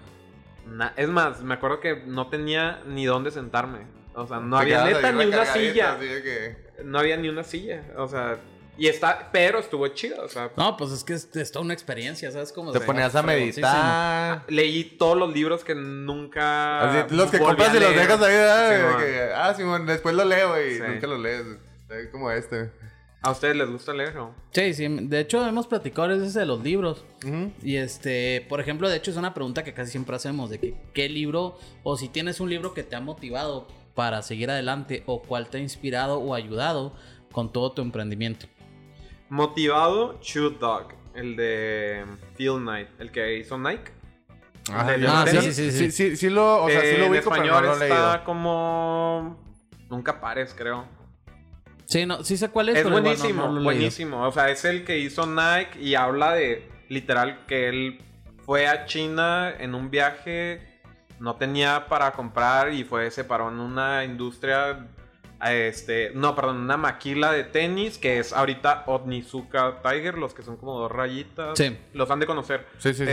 [0.67, 3.81] na- es más, me acuerdo que no tenía ni dónde sentarme.
[4.15, 7.83] O sea, no había neta ni una silla que- no había ni una silla.
[7.99, 8.39] O sea,
[8.77, 10.51] Y está, pero estuvo chido, o sea.
[10.57, 12.51] No, pues es que es, es toda una experiencia, ¿sabes?
[12.53, 14.43] Como Te ponías a meditar.
[14.49, 17.05] Leí todos los libros que nunca.
[17.05, 18.35] Así, los que compras y los dejas ahí,
[19.35, 20.83] ah, Simón, después lo leo y Sí.
[20.89, 21.45] nunca lo lees.
[22.11, 22.73] Como este.
[23.25, 24.35] ¿A ustedes les gusta leer o?
[24.51, 24.87] Sí, sí.
[24.87, 27.05] De hecho, hemos platicado a veces de los libros.
[27.63, 30.75] Y este, por ejemplo, de hecho es una pregunta que casi siempre hacemos, de que,
[30.93, 35.23] qué libro, o si tienes un libro que te ha motivado para seguir adelante, o
[35.23, 36.93] cuál te ha inspirado o ayudado
[37.33, 38.47] con todo tu emprendimiento.
[39.31, 40.89] Motivado, Shoot Dog.
[41.15, 42.05] El de
[42.37, 42.89] Phil Knight.
[42.99, 43.91] El que hizo Nike.
[44.71, 45.57] Ah, ¿De yo los sí, tenis?
[45.57, 47.81] sí, sí, sí, sí lo, o sea, sí lo en ubico, pero español no lo
[47.83, 48.25] he está leído.
[48.25, 49.37] como.
[49.89, 50.85] Nunca pares, creo.
[51.87, 54.27] Sí, no, sí sé cuál es, Es pero igual no- buenísimo, no buenísimo.
[54.27, 58.01] O sea, es el que hizo Nike y habla de literal que él
[58.45, 60.61] fue a China en un viaje,
[61.21, 64.87] no tenía para comprar y fue, se paró en una industria,
[65.47, 70.57] este, no, perdón, una maquila de tenis que es ahorita Otnizuka Tiger, los que son
[70.57, 71.59] como dos rayitas.
[71.59, 71.77] Sí.
[71.93, 72.67] Los han de conocer.
[72.79, 73.11] Sí, sí, sí.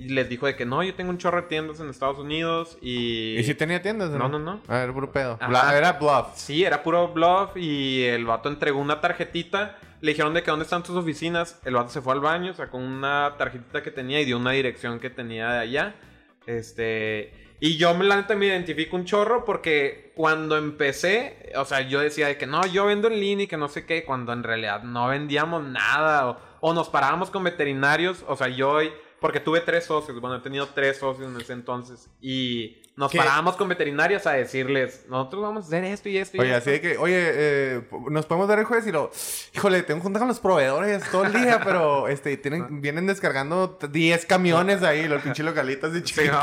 [0.00, 2.78] Y les dijo de que no, yo tengo un chorro de tiendas en Estados Unidos
[2.80, 3.36] y...
[3.36, 4.08] ¿Y si tenía tiendas?
[4.10, 4.62] No, no, no.
[4.66, 5.36] Ah, era puro pedo.
[5.38, 5.76] Ajá.
[5.76, 6.28] Era bluff.
[6.36, 9.76] Sí, era puro bluff y el vato entregó una tarjetita.
[10.00, 11.60] Le dijeron de que dónde están tus oficinas.
[11.66, 15.00] El vato se fue al baño, sacó una tarjetita que tenía y dio una dirección
[15.00, 15.94] que tenía de allá.
[16.46, 17.34] Este.
[17.60, 22.28] Y yo, la neta, me identifico un chorro porque cuando empecé, o sea, yo decía
[22.28, 24.82] de que no, yo vendo en línea y que no sé qué, cuando en realidad
[24.82, 28.24] no vendíamos nada o, o nos parábamos con veterinarios.
[28.28, 28.78] O sea, yo,
[29.20, 33.18] porque tuve tres socios, bueno, he tenido tres socios en ese entonces y nos ¿Qué?
[33.18, 36.58] parábamos con veterinarios a decirles, nosotros vamos a hacer esto y esto y Oye, esto.
[36.58, 39.10] así de que, oye, eh, nos podemos ver el jueves y lo,
[39.54, 44.26] híjole, tengo junta con los proveedores todo el día, pero este, tienen, vienen descargando 10
[44.26, 46.36] camiones ahí, los pinches localitos de chiquito.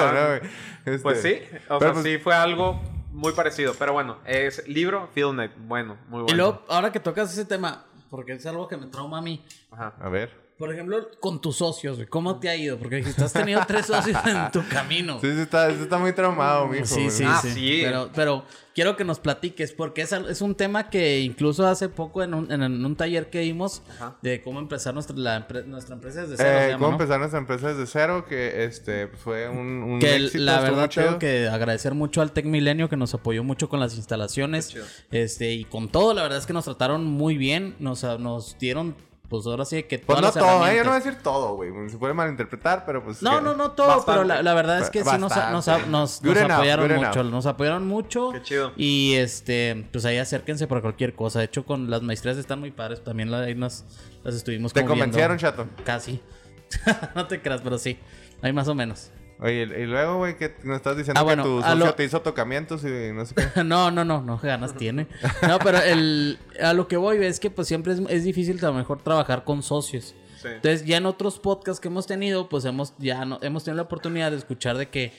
[0.86, 3.74] Este, Pues sí, o pero sea, pues- sí fue algo muy parecido.
[3.78, 5.52] Pero bueno, es libro, Phil Knight.
[5.58, 6.34] Bueno, muy bueno.
[6.34, 9.44] Y luego, ahora que tocas ese tema, porque es algo que me trauma a mí.
[9.72, 9.94] Ajá.
[10.00, 10.47] A ver.
[10.58, 12.78] Por ejemplo, con tus socios, güey, ¿cómo te ha ido?
[12.80, 15.20] Porque dijiste, has tenido tres socios en tu camino.
[15.22, 16.86] Sí, sí, está, sí está muy traumado, mijo.
[16.86, 17.52] Sí, sí, Ah, sí.
[17.52, 17.82] sí.
[17.84, 18.43] Pero, pero
[18.74, 22.63] quiero que nos platiques, porque es, un tema que incluso hace poco en un, en,
[22.86, 24.17] un taller que dimos Ajá.
[24.24, 26.50] de cómo empezar nuestra, la nuestra empresa desde cero.
[26.50, 26.93] se Eh, llama, ¿Cómo ¿no?
[27.04, 28.26] empezar nuestra empresa desde cero?
[28.28, 32.46] Que este fue un, un Que éxito, la verdad tengo que agradecer mucho al Tec
[32.46, 34.76] Milenio que nos apoyó mucho con las instalaciones.
[35.12, 37.76] Este, y con todo, la verdad es que nos trataron muy bien.
[37.80, 38.96] Nos, nos dieron,
[39.30, 40.76] pues ahora sí que Pues todas no las todo, ¿eh?
[40.78, 41.72] Yo no voy a decir todo, güey.
[41.90, 43.22] Se puede malinterpretar, pero pues...
[43.22, 44.12] No, que- no, no todo, Bastante.
[44.12, 47.20] pero la, la verdad es que sí nos, apoyaron mucho.
[47.20, 47.32] enough.
[47.32, 48.32] Nos apoyaron mucho.
[48.32, 48.72] Qué chido.
[48.78, 51.40] Y este, pues ahí acérquense para cualquier cosa.
[51.40, 53.04] De hecho, con las maestrías están muy padres.
[53.04, 53.84] También la- ahí nos,
[54.24, 54.94] las estuvimos ¿Te viendo.
[54.94, 55.68] convencieron, chato?
[55.84, 56.22] Casi.
[57.16, 57.98] no te creas, pero sí.
[58.42, 59.12] Ahí más o menos.
[59.39, 62.04] Oye, y luego, güey, que nos estás diciendo Ah, bueno, que tu socio lo- te
[62.04, 63.63] hizo tocamientos y no sé qué.
[63.63, 65.08] no, no, no, no, ganas tiene.
[65.47, 68.69] No, pero el, a lo que voy es que pues siempre es, es difícil a
[68.69, 70.15] lo mejor trabajar con socios.
[70.41, 70.47] Sí.
[70.50, 73.84] Entonces ya en otros podcasts que hemos tenido, pues hemos ya no, hemos tenido la
[73.84, 75.13] oportunidad de escuchar de que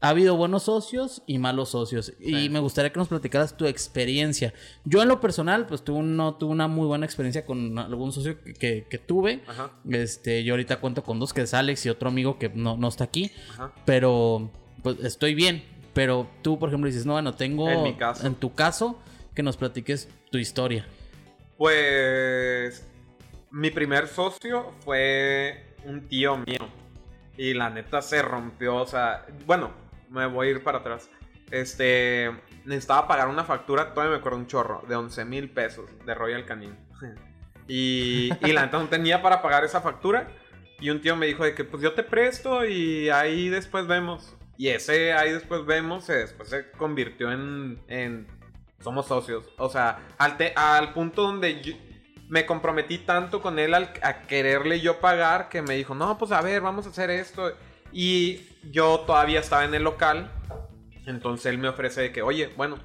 [0.00, 2.12] ha habido buenos socios y malos socios.
[2.20, 4.54] Y me gustaría que nos platicaras tu experiencia.
[4.84, 8.40] Yo en lo personal, pues tuve, no, tuve una muy buena experiencia con algún socio
[8.42, 9.42] que, que- que tuve.
[9.48, 9.72] Ajá.
[9.90, 12.86] Este, yo ahorita cuento con dos, que es Alex y otro amigo que no, no
[12.88, 13.32] está aquí.
[13.50, 13.72] Ajá.
[13.84, 14.50] Pero
[14.82, 15.64] pues estoy bien.
[15.94, 17.68] Pero tú, por ejemplo, dices, no, bueno, tengo...
[17.68, 18.24] En mi caso.
[18.24, 19.00] En tu caso,
[19.34, 20.86] que nos platiques tu historia.
[21.56, 22.86] Pues
[23.50, 26.68] mi primer socio fue un tío mío.
[27.36, 28.76] Y la neta se rompió.
[28.76, 29.70] O sea, bueno,
[30.10, 31.10] me voy a ir para atrás.
[31.50, 32.30] Este,
[32.64, 36.44] necesitaba pagar una factura, todavía me acuerdo un chorro, de 11 mil pesos de Royal
[36.44, 36.76] Canin.
[37.68, 40.28] y, y la neta no tenía para pagar esa factura.
[40.80, 44.36] Y un tío me dijo de que pues yo te presto y ahí después vemos.
[44.56, 48.26] Y ese ahí después vemos, se, después se convirtió en, en
[48.80, 49.44] somos socios.
[49.58, 51.76] O sea, al, te- al punto donde
[52.28, 56.30] me comprometí tanto con él al- a quererle yo pagar que me dijo, no, pues
[56.30, 57.52] a ver, vamos a hacer esto.
[57.92, 60.30] Y yo todavía estaba en el local.
[61.06, 62.76] Entonces él me ofrece de que, oye, bueno,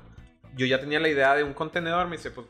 [0.55, 2.07] yo ya tenía la idea de un contenedor.
[2.07, 2.47] Me dice, pues,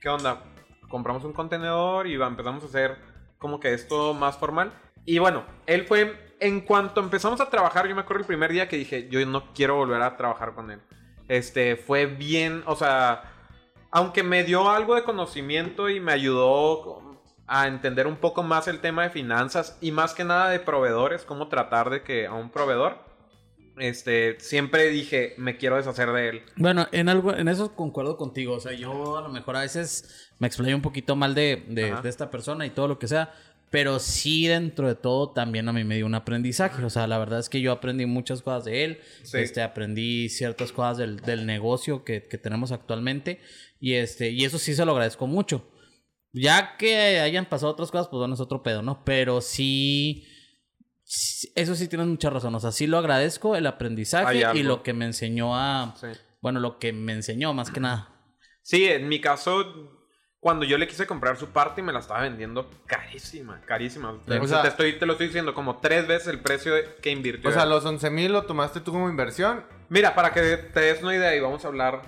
[0.00, 0.42] ¿qué onda?
[0.88, 2.98] Compramos un contenedor y empezamos a hacer
[3.38, 4.72] como que esto más formal.
[5.04, 8.68] Y bueno, él fue, en cuanto empezamos a trabajar, yo me acuerdo el primer día
[8.68, 10.80] que dije, yo no quiero volver a trabajar con él.
[11.28, 13.22] Este, fue bien, o sea,
[13.90, 17.09] aunque me dio algo de conocimiento y me ayudó
[17.52, 21.24] a entender un poco más el tema de finanzas y más que nada de proveedores,
[21.24, 22.98] cómo tratar de que a un proveedor,
[23.76, 26.42] este, siempre dije, me quiero deshacer de él.
[26.54, 28.54] Bueno, en algo, en eso concuerdo contigo.
[28.54, 31.92] O sea, yo a lo mejor a veces me explayo un poquito mal de, de,
[32.04, 33.32] esta persona y todo lo que sea.
[33.68, 36.84] Pero sí, dentro de todo, también a mí me dio un aprendizaje.
[36.84, 39.00] O sea, la verdad es que yo aprendí muchas cosas de él.
[39.24, 39.38] Sí.
[39.38, 43.40] Este, aprendí ciertas cosas del, del negocio que, que tenemos actualmente.
[43.80, 45.64] Y este, y eso sí se lo agradezco mucho.
[46.32, 49.04] Ya que hayan pasado otras cosas, pues bueno, es otro pedo, ¿no?
[49.04, 50.26] Pero sí.
[51.56, 52.54] Eso sí tienes mucha razón.
[52.54, 55.94] O sea, sí lo agradezco, el aprendizaje y lo que me enseñó a.
[56.00, 56.06] Sí.
[56.40, 58.08] Bueno, lo que me enseñó más que nada.
[58.62, 59.98] Sí, en mi caso,
[60.38, 64.12] cuando yo le quise comprar su parte, me la estaba vendiendo carísima, carísima.
[64.12, 67.50] O sea- te, estoy, te lo estoy diciendo, como tres veces el precio que invirtió.
[67.50, 69.64] O sea, los 11 mil lo tomaste tú como inversión.
[69.88, 72.02] Mira, para que te des una idea y vamos a hablar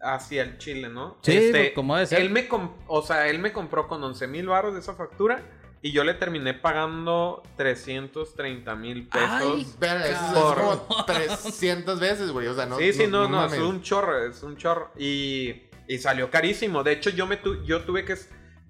[0.00, 1.18] hacia el Chile, ¿no?
[1.22, 2.20] Sí, pues, como debe ser.
[2.20, 2.48] Él me
[2.86, 5.42] o sea, él me compró con 11 mil baros de esa factura
[5.82, 9.28] y yo le terminé pagando 330 mil pesos.
[9.30, 12.46] Ay, eso es Por- como 300 veces, güey.
[12.46, 12.78] O sea, no.
[12.78, 14.90] sí, sí, no, no, es un chorro, es un chorro.
[14.96, 16.82] Y, y salió carísimo.
[16.82, 18.16] De hecho, yo, me tu- yo tuve que...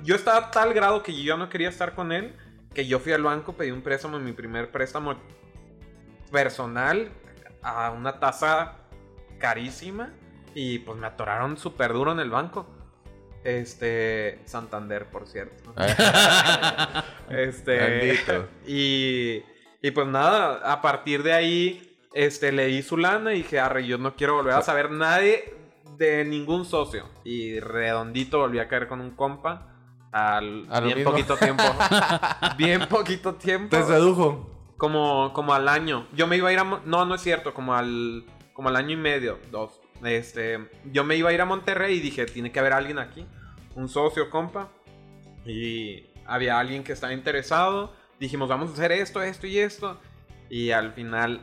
[0.02, 2.34] Yo estaba a tal grado que yo no quería estar con él,
[2.74, 5.14] que yo fui al banco, pedí un préstamo, mi primer préstamo
[6.32, 7.10] personal,
[7.62, 8.78] a una tasa
[9.38, 10.12] carísima,
[10.54, 12.66] y pues me atoraron súper duro en el banco.
[13.42, 15.74] Este, Santander, por cierto.
[17.28, 17.76] Este.
[17.76, 18.48] Bendito.
[18.66, 19.42] Y,
[19.82, 23.86] y pues nada, a partir de ahí, este, le di su lana y dije, arre,
[23.86, 25.54] yo no quiero volver a saber nadie
[25.98, 27.08] de ningún socio.
[27.24, 29.74] Y redondito volví a caer con un compa
[30.12, 31.10] al A bien mismo.
[31.10, 31.62] poquito tiempo.
[32.56, 33.76] bien poquito tiempo.
[33.76, 34.50] Te sedujo.
[34.76, 36.06] Como, como al año.
[36.14, 36.64] Yo me iba a ir a...
[36.64, 37.52] No, no es cierto.
[37.52, 38.24] Como al...
[38.52, 39.38] Como al año y medio.
[39.50, 39.80] Dos.
[40.02, 40.68] Este...
[40.92, 43.26] Yo me iba a ir a Monterrey y dije, tiene que haber alguien aquí.
[43.74, 44.70] Un socio, compa.
[45.44, 47.94] Y había alguien que estaba interesado.
[48.18, 50.00] Dijimos, vamos a hacer esto, esto y esto.
[50.48, 51.40] Y al final,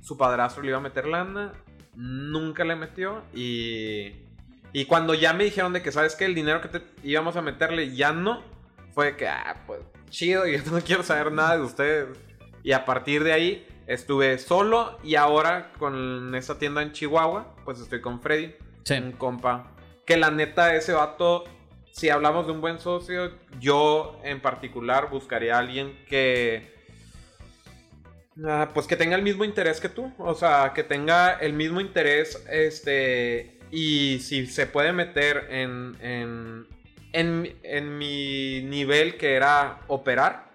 [0.00, 1.52] su padrastro le iba a meter lana.
[1.94, 3.22] Nunca le metió.
[3.34, 4.12] Y...
[4.74, 7.42] Y cuando ya me dijeron de que, ¿sabes que El dinero que te íbamos a
[7.42, 8.42] meterle ya no.
[8.92, 10.46] Fue que, ah, pues, chido.
[10.48, 12.08] Yo no quiero saber nada de ustedes.
[12.62, 17.80] Y a partir de ahí estuve solo y ahora con esta tienda en Chihuahua, pues
[17.80, 18.94] estoy con Freddy, Sí.
[18.94, 19.72] un compa.
[20.06, 21.44] Que la neta, ese vato,
[21.92, 26.74] si hablamos de un buen socio, yo en particular buscaría a alguien que...
[28.44, 30.12] ah, pues que tenga el mismo interés que tú.
[30.18, 33.58] O sea, que tenga el mismo interés, este...
[33.70, 36.66] Y si se puede meter en, en,
[37.12, 40.50] en, en mi nivel que era operar,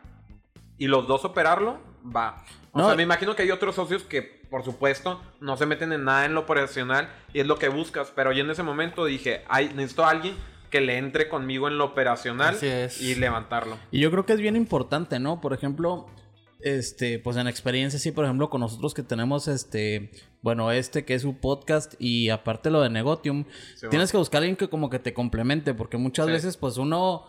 [0.78, 1.80] y los dos operarlo,
[2.16, 2.44] va.
[2.78, 2.88] O No.
[2.88, 6.26] sea, me imagino que hay otros socios que, por supuesto, no se meten en nada
[6.26, 8.12] en lo operacional y es lo que buscas.
[8.16, 10.36] Pero yo en ese momento dije, Ay, necesito a alguien
[10.70, 12.56] que le entre conmigo en lo operacional
[13.00, 13.78] y levantarlo.
[13.92, 15.40] Y yo creo que es bien importante, ¿no?
[15.42, 16.08] Por ejemplo,
[16.60, 20.12] este, pues en experiencia, sí, por ejemplo, con nosotros que tenemos este,
[20.42, 24.40] bueno, este que es un podcast y aparte lo de Negotium, Sí, tienes que buscar
[24.40, 26.32] a alguien que como que te complemente, porque muchas Sí.
[26.34, 27.26] veces, pues uno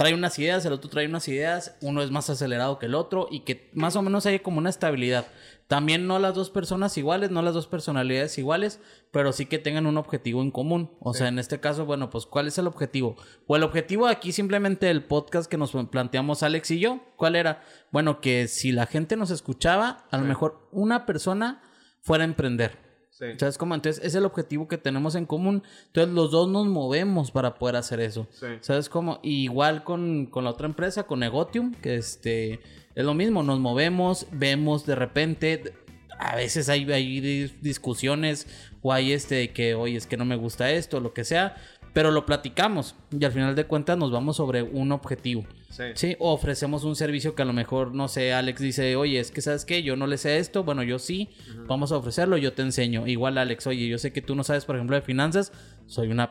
[0.00, 3.28] trae unas ideas, el otro trae unas ideas, uno es más acelerado que el otro
[3.30, 5.26] y que más o menos hay como una estabilidad.
[5.66, 9.84] También no las dos personas iguales, no las dos personalidades iguales, pero sí que tengan
[9.84, 10.90] un objetivo en común.
[11.00, 13.16] O sea, en este caso, bueno, pues ¿cuál es el objetivo?
[13.46, 17.62] O el objetivo aquí simplemente el podcast que nos planteamos Alex y yo, ¿cuál era?
[17.92, 21.60] Bueno, que si la gente nos escuchaba, a lo mejor una persona
[22.00, 22.89] fuera a emprender.
[23.20, 23.26] Sí.
[23.36, 23.74] ¿Sabes cómo?
[23.74, 25.62] Entonces, es el objetivo que tenemos en común.
[25.88, 28.26] Entonces, los dos nos movemos para poder hacer eso.
[28.32, 28.46] Sí.
[28.62, 29.20] ¿Sabes cómo?
[29.22, 32.60] Y igual con, con la otra empresa, con Negotium, que este
[32.94, 35.74] es lo mismo, nos movemos, vemos de repente,
[36.18, 38.46] a veces hay, hay dis- discusiones
[38.82, 41.56] o hay este que, oye, es que no me gusta esto, lo que sea,
[41.92, 45.44] pero lo platicamos y al final de cuentas nos vamos sobre un objetivo.
[45.70, 45.84] Sí.
[45.94, 49.30] Sí, o ofrecemos un servicio que a lo mejor, no sé, Alex dice, oye, es
[49.30, 51.30] que sabes qué, yo no le sé esto, bueno, yo sí,
[51.66, 53.06] vamos a ofrecerlo, yo te enseño.
[53.06, 55.52] Igual, Alex, oye, yo sé que tú no sabes, por ejemplo, de finanzas,
[55.86, 56.30] soy una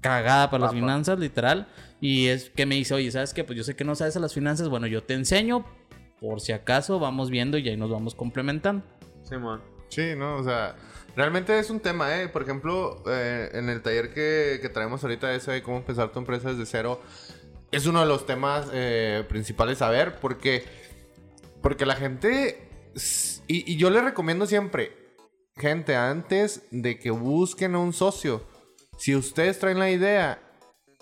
[0.00, 1.66] cagada para las finanzas, literal.
[2.00, 3.42] Y es que me dice, oye, ¿sabes qué?
[3.42, 5.64] Pues yo sé que no sabes de las finanzas, bueno, yo te enseño,
[6.20, 8.84] por si acaso vamos viendo y ahí nos vamos complementando.
[9.22, 9.62] Simón.
[9.88, 10.76] Sí, no, o sea,
[11.16, 12.28] realmente es un tema, ¿eh?
[12.28, 16.66] Por ejemplo, eh, en el taller que, traemos ahorita, de cómo empezar tu empresa desde
[16.66, 17.00] cero,
[17.70, 20.64] es uno de los temas eh, principales a ver, porque,
[21.60, 22.68] porque la gente,
[23.46, 24.92] y, yo les recomiendo siempre,
[25.56, 28.46] gente, antes de que busquen a un socio,
[28.96, 30.40] si ustedes traen la idea,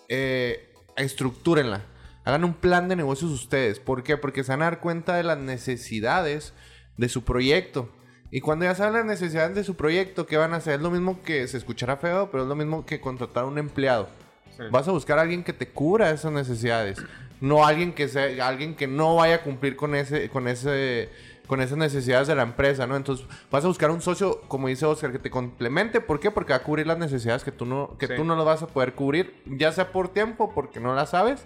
[0.09, 1.87] eh, estructúrenla.
[2.25, 3.81] Hagan un plan de negocios ustedes.
[3.81, 4.16] ¿Por qué?
[4.16, 6.55] Porque se van a dar cuenta de las necesidades
[6.96, 7.90] de su proyecto.
[8.35, 10.74] Y cuando ya saben las necesidades de su proyecto, ¿qué van a hacer?
[10.76, 13.59] Es lo mismo que se escuchará feo, pero es lo mismo que contratar a un
[13.59, 14.09] empleado.
[14.57, 14.62] Sí.
[14.70, 16.99] Vas a buscar a alguien que te cubra esas necesidades.
[17.43, 21.11] No alguien que sea, alguien que no vaya a cumplir con ese, con ese,
[21.47, 22.97] con esas necesidades de la empresa, ¿no?
[22.97, 26.01] Entonces, vas a buscar un socio, como dice Oscar, que te complemente.
[26.01, 26.30] ¿Por qué?
[26.30, 28.14] Porque va a cubrir las necesidades que tú no, que Sí.
[28.16, 31.45] tú no lo vas a poder cubrir, ya sea por tiempo, porque no las sabes.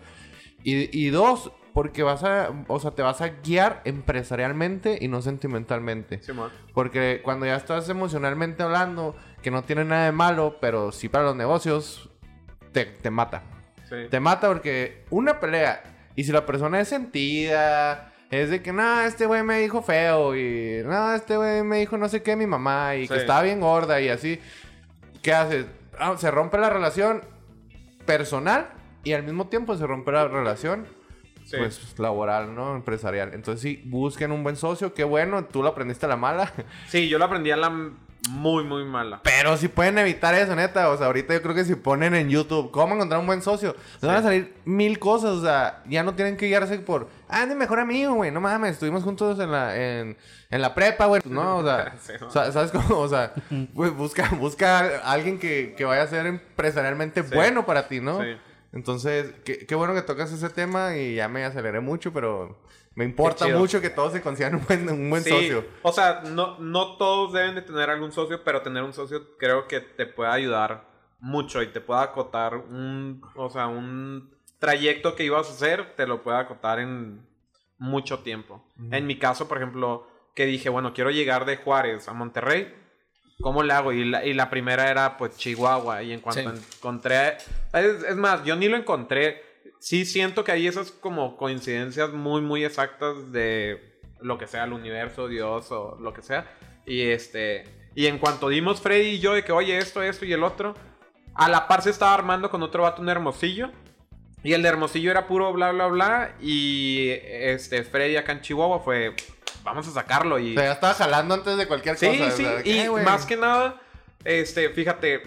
[0.62, 5.20] Y, y dos, porque vas a, o sea, te vas a guiar empresarialmente y no
[5.20, 6.22] sentimentalmente.
[6.22, 6.50] Simón.
[6.72, 11.24] Porque cuando ya estás emocionalmente hablando, que no tiene nada de malo, pero sí para
[11.24, 12.08] los negocios,
[12.72, 13.42] te, te mata.
[13.90, 13.96] Sí.
[14.10, 15.82] Te mata porque una pelea,
[16.14, 20.34] y si la persona es sentida, es de que, no, este güey me dijo feo,
[20.34, 23.20] y no, este güey me dijo no sé qué mi mamá, y que Sí.
[23.20, 24.40] estaba bien gorda, y así.
[25.22, 25.66] ¿Qué haces?
[25.98, 27.22] Ah, se rompe la relación
[28.06, 28.68] personal
[29.04, 30.86] y al mismo tiempo se rompe la relación
[31.46, 31.56] Sí.
[31.58, 32.74] pues laboral, ¿no?
[32.76, 33.30] Empresarial.
[33.32, 36.52] Entonces sí, busquen un buen socio, qué bueno, tú lo aprendiste a la mala.
[36.88, 37.70] Sí, yo la aprendí a la
[38.28, 39.20] muy, muy mala.
[39.22, 40.90] Pero si pueden evitar eso, neta.
[40.90, 43.76] O sea, ahorita yo creo que si ponen en YouTube cómo encontrar un buen socio,
[43.94, 45.30] les van a salir mil cosas.
[45.30, 48.32] O sea, ya no tienen que guiarse por, ah, mi mejor amigo, güey.
[48.32, 50.16] No mames, estuvimos juntos en la, en,
[50.50, 51.22] en la prepa, güey.
[51.26, 52.26] No, o sea, Sí, ¿no?
[52.28, 52.98] o sea, ¿sabes cómo?
[52.98, 53.32] O sea,
[53.74, 57.32] pues busca, busca a alguien que, que vaya a ser empresarialmente Sí.
[57.32, 58.20] bueno para ti, ¿no?
[58.20, 58.36] Sí.
[58.76, 62.58] Entonces, qué, qué bueno que tocas ese tema y ya me aceleré mucho, pero
[62.94, 65.64] me importa mucho que todos se consigan un buen, un buen Sí, socio.
[65.80, 69.66] O sea, no, no todos deben de tener algún socio, pero tener un socio creo
[69.66, 70.84] que te puede ayudar
[71.20, 76.06] mucho y te puede acotar un, o sea, un trayecto que ibas a hacer, te
[76.06, 77.26] lo puede acotar en
[77.78, 78.62] mucho tiempo.
[78.90, 82.74] En mi caso, por ejemplo, que dije, bueno, quiero llegar de Juárez a Monterrey,
[83.40, 83.92] ¿cómo le hago?
[83.92, 86.60] Y la, y la primera era pues Chihuahua y en cuanto Sí.
[86.78, 87.36] encontré,
[87.72, 89.42] es, es más, yo ni lo encontré.
[89.78, 94.72] Sí siento que hay esas como coincidencias muy, muy exactas de lo que sea el
[94.72, 96.50] universo, Dios o lo que sea.
[96.86, 97.64] Y este,
[97.94, 100.74] y en cuanto dimos Freddy y yo de que, oye, esto, esto y el otro,
[101.34, 103.70] a la par se estaba armando con otro vato un hermosillo.
[104.42, 106.36] Y el de Hermosillo era puro bla, bla, bla.
[106.40, 109.14] Y este, Freddy acá en Chihuahua fue,
[109.62, 110.38] vamos a sacarlo.
[110.38, 112.30] Y O sea, ya estaba jalando antes de cualquier Sí, cosa.
[112.30, 113.80] sí, sea, y más que nada,
[114.24, 115.22] este, fíjate,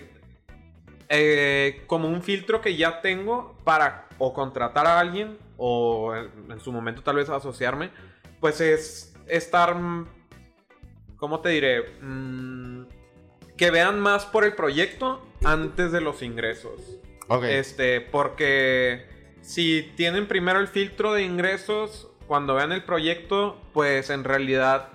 [1.09, 6.59] eh, como un filtro que ya tengo para o contratar a alguien o en, en
[6.59, 7.89] su momento tal vez asociarme,
[8.39, 9.75] pues es estar,
[11.17, 11.83] ¿cómo te diré?
[12.01, 12.83] Mm,
[13.57, 16.79] que vean más por el proyecto antes de los ingresos.
[17.27, 17.43] Ok.
[17.43, 19.05] Este, porque
[19.41, 24.89] si tienen primero el filtro de ingresos, cuando vean el proyecto, pues en realidad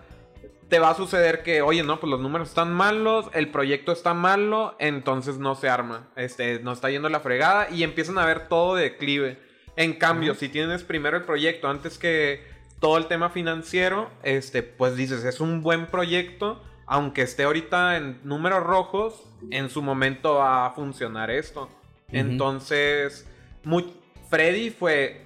[0.68, 4.14] te va a suceder que, oye, no, pues los números están malos, el proyecto está
[4.14, 6.08] malo, entonces no se arma.
[6.14, 9.38] Este, no está yendo la fregada y empiezan a ver todo de declive.
[9.74, 12.44] En cambio, si tienes primero el proyecto antes que
[12.78, 18.20] todo el tema financiero, este, pues dices, es un buen proyecto, aunque esté ahorita en
[18.22, 21.68] números rojos, en su momento va a funcionar esto.
[22.12, 23.28] Entonces,
[23.64, 23.92] muy,
[24.30, 25.24] Freddy fue,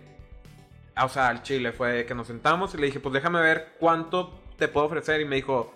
[1.04, 4.40] o sea, al Chile fue que nos sentamos y le dije, pues déjame ver cuánto
[4.56, 5.20] te puedo ofrecer.
[5.20, 5.74] Y me dijo,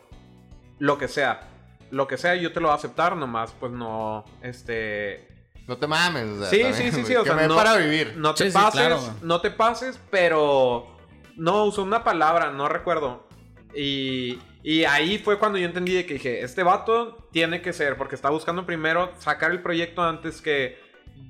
[0.79, 1.49] lo que sea,
[1.91, 5.29] lo que sea, yo te lo voy a aceptar, nomás, pues no, este,
[5.69, 6.49] No te mames, o sea.
[6.51, 8.15] Sí, también, sí, sí, sí, o sea, no- para vivir.
[8.17, 10.97] no te Sí, sí, pases, claro, no te pases, pero
[11.37, 13.27] no usó una palabra, no recuerdo.
[13.75, 17.97] Y, y ahí fue cuando yo entendí de que dije, este vato tiene que ser,
[17.97, 20.79] porque está buscando primero sacar el proyecto antes que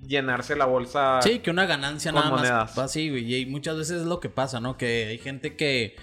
[0.06, 1.20] llenarse la bolsa.
[1.22, 2.70] Sí, que una ganancia Con nada monedas.
[2.70, 2.78] más.
[2.78, 3.34] va así, güey.
[3.34, 4.76] Y muchas veces es lo que pasa, ¿no?
[4.76, 5.96] Que hay gente que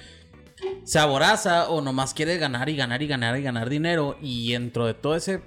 [0.83, 4.17] se aboraza o nomás quiere ganar y ganar y ganar y ganar dinero.
[4.21, 5.41] Y dentro de todo ese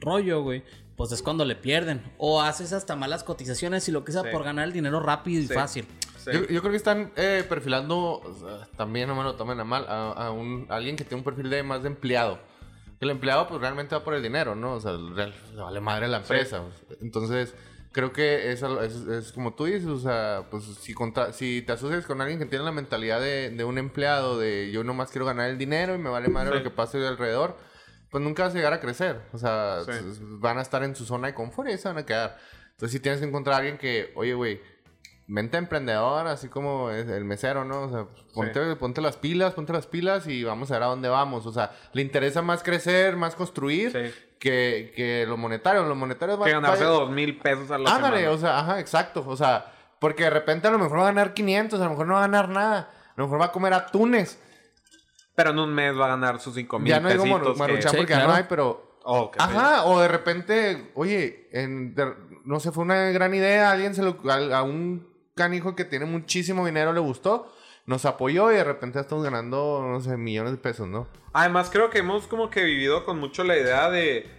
[0.00, 0.62] rollo, güey,
[0.96, 2.02] pues es cuando le pierden.
[2.18, 4.28] O haces hasta malas cotizaciones y lo que sea Sí.
[4.32, 5.54] por ganar el dinero rápido y Sí.
[5.54, 5.86] fácil.
[6.18, 6.30] Sí.
[6.32, 9.64] Yo, yo creo que están eh, perfilando, o sea, también no me lo tomen a
[9.64, 12.38] mal, a, a un, a alguien que tiene un perfil de más de empleado.
[13.00, 14.74] El empleado pues realmente va por el dinero, ¿no?
[14.74, 16.62] O sea, le vale madre la empresa.
[17.02, 17.54] Entonces,
[17.94, 21.72] creo que eso es, es como tú dices, o sea, pues si, contra- si te
[21.72, 25.24] asocias con alguien que tiene la mentalidad de, de un empleado, de yo nomás quiero
[25.24, 26.58] ganar el dinero y me vale madre Sí.
[26.58, 27.56] lo que pase alrededor,
[28.10, 29.22] pues nunca vas a llegar a crecer.
[29.32, 30.18] O sea, Sí.
[30.20, 32.36] van a estar en su zona de confort y ahí se van a quedar.
[32.72, 34.60] Entonces, si tienes que encontrar a alguien que, oye, güey,
[35.26, 37.82] mente emprendedor, así como es el mesero, ¿no?
[37.82, 41.08] O sea, ponte, ponte las pilas, ponte las pilas y vamos a ver a dónde
[41.08, 41.46] vamos.
[41.46, 44.14] O sea, le interesa más crecer, más construir Sí.
[44.38, 45.84] que, que lo monetario.
[45.84, 48.34] Lo monetario va Que ganarse dos mil pesos a la Ándale, semana.
[48.36, 49.24] o sea, ajá, exacto.
[49.26, 52.06] O sea, porque de repente a lo mejor va a ganar 500, a lo mejor
[52.06, 52.90] no va a ganar nada.
[53.08, 54.38] A lo mejor va a comer atunes.
[55.34, 57.58] Pero en un mes va a ganar sus cinco mil Ya no digo maru- que-
[57.58, 58.28] maruchan porque claro.
[58.28, 62.14] no hay, pero Oh, Ajá, o de repente, oye, en- de-
[62.46, 66.06] no sé, fue una gran idea, alguien se lo, a, a un canijo que tiene
[66.06, 67.52] muchísimo dinero le gustó,
[67.86, 71.06] nos apoyó y de repente estamos ganando, no sé, millones de pesos, ¿no?
[71.32, 74.30] Además, creo que hemos como que vivido con mucho la idea de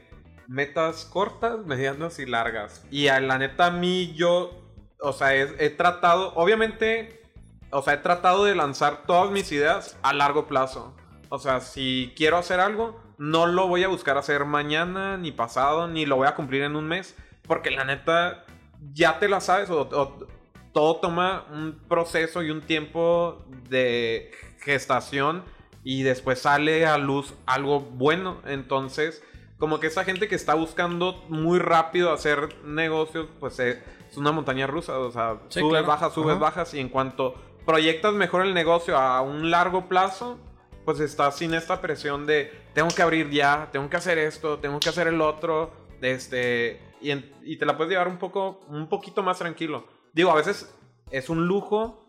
[0.47, 2.85] metas cortas, medianas y largas.
[2.89, 4.51] Y a la neta, a mí, yo,
[4.99, 7.21] o sea, he, he tratado, obviamente,
[7.69, 10.95] o sea, he tratado de lanzar todas mis ideas a largo plazo.
[11.29, 15.87] O sea, si quiero hacer algo, no lo voy a buscar hacer mañana, ni pasado,
[15.87, 17.15] ni lo voy a cumplir en un mes.
[17.47, 18.45] Porque la neta,
[18.93, 20.27] ya te la sabes, o, o
[20.75, 25.43] todo toma un proceso y un tiempo de gestación
[25.85, 28.41] y después sale a luz algo bueno.
[28.45, 29.23] Entonces,
[29.57, 34.33] como que esa gente que está buscando muy rápido hacer negocios, pues eh, es una
[34.33, 35.87] montaña rusa, o sea, Sí, subes, claro.
[35.87, 36.39] bajas, subes, Ajá.
[36.41, 40.37] bajas y en cuanto proyectas mejor el negocio a un largo plazo,
[40.83, 44.79] pues estás sin esta presión de tengo que abrir ya, tengo que hacer esto, tengo
[44.81, 45.71] que hacer el otro,
[46.01, 49.85] este, y, en- y te la puedes llevar un poco, un poquito más tranquilo.
[50.15, 50.73] Digo, a veces
[51.11, 52.07] es un lujo,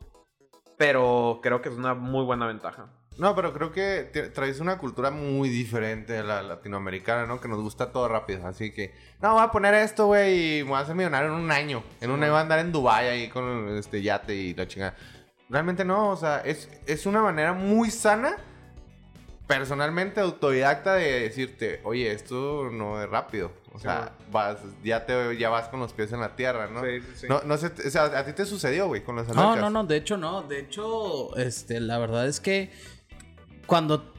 [0.78, 2.86] pero creo que es una muy buena ventaja.
[3.18, 7.40] No, pero creo que te- traes una cultura muy diferente de la latinoamericana, ¿no?
[7.40, 8.46] Que nos gusta todo rápido.
[8.46, 11.34] Así que, no, voy a poner esto, güey, y me voy a hacer millonario en
[11.42, 11.82] un año.
[12.00, 14.94] En un año voy a andar en Dubai ahí con este yate y la chingada.
[15.48, 18.36] Realmente no, o sea, es, es una manera muy sana,
[19.46, 23.50] personalmente autodidacta, de decirte, oye, esto no es rápido.
[23.76, 26.82] O sea, vas, ya, te, ya vas con los pies en la tierra, ¿no?
[26.82, 27.26] Sí, sí, sí.
[27.28, 29.84] No, no sé, o sea, a ti te sucedió, güey, con las No, no, no,
[29.84, 30.42] de hecho no.
[30.42, 32.70] De hecho, este, la verdad es que
[33.66, 34.14] cuando,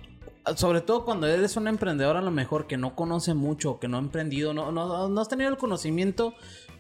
[0.55, 3.97] sobre todo cuando eres un emprendedor a lo mejor que no conoce mucho, que no
[3.97, 6.35] ha emprendido, no, no, no has tenido el conocimiento,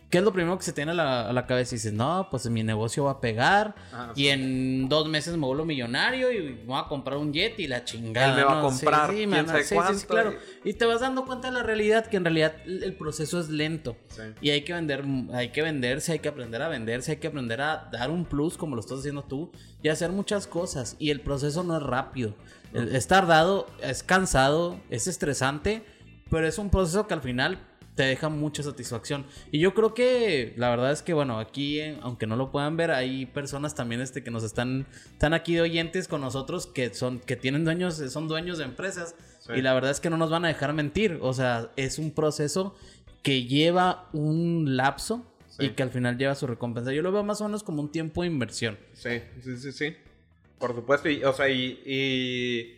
[0.09, 1.75] ¿qué es lo primero que se tiene a la, a la cabeza?
[1.75, 5.45] Y dices, no, pues mi negocio va a pegar Ajá, y en dos meses me
[5.45, 8.29] vuelvo millonario y voy a comprar un jet y la chingada.
[8.29, 8.71] Él me va a ¿no?
[8.71, 10.33] Sí, comprar, sí, quién man, sabe sí, sí, sí, cuánto, claro.
[10.63, 13.97] Y te vas dando cuenta de la realidad, que en realidad el proceso es lento.
[14.09, 14.21] Sí.
[14.41, 15.03] Y hay que vender,
[15.33, 18.57] hay que venderse, hay que aprender a venderse, hay que aprender a dar un plus
[18.57, 19.51] como lo estás haciendo tú
[19.83, 20.95] y hacer muchas cosas.
[20.99, 22.35] Y el proceso no es rápido.
[22.73, 25.83] Es tardado, es cansado, es estresante,
[26.29, 27.59] pero es un proceso que al final
[27.97, 29.25] te deja mucha satisfacción.
[29.51, 32.77] Y yo creo que la verdad es que, bueno, aquí, eh, aunque no lo puedan
[32.77, 36.93] ver, hay personas también este, que nos están, están aquí de oyentes con nosotros que
[36.93, 39.15] son, que tienen dueños, son dueños de empresas.
[39.39, 39.53] Sí.
[39.55, 41.17] Y la verdad es que no nos van a dejar mentir.
[41.21, 42.75] O sea, es un proceso
[43.23, 45.65] que lleva un lapso Sí.
[45.65, 46.93] y que al final lleva su recompensa.
[46.93, 48.77] Yo lo veo más o menos como un tiempo de inversión.
[48.93, 49.95] Sí, sí, sí, sí.
[50.59, 51.09] Por supuesto.
[51.09, 52.75] Y, o sea, y, y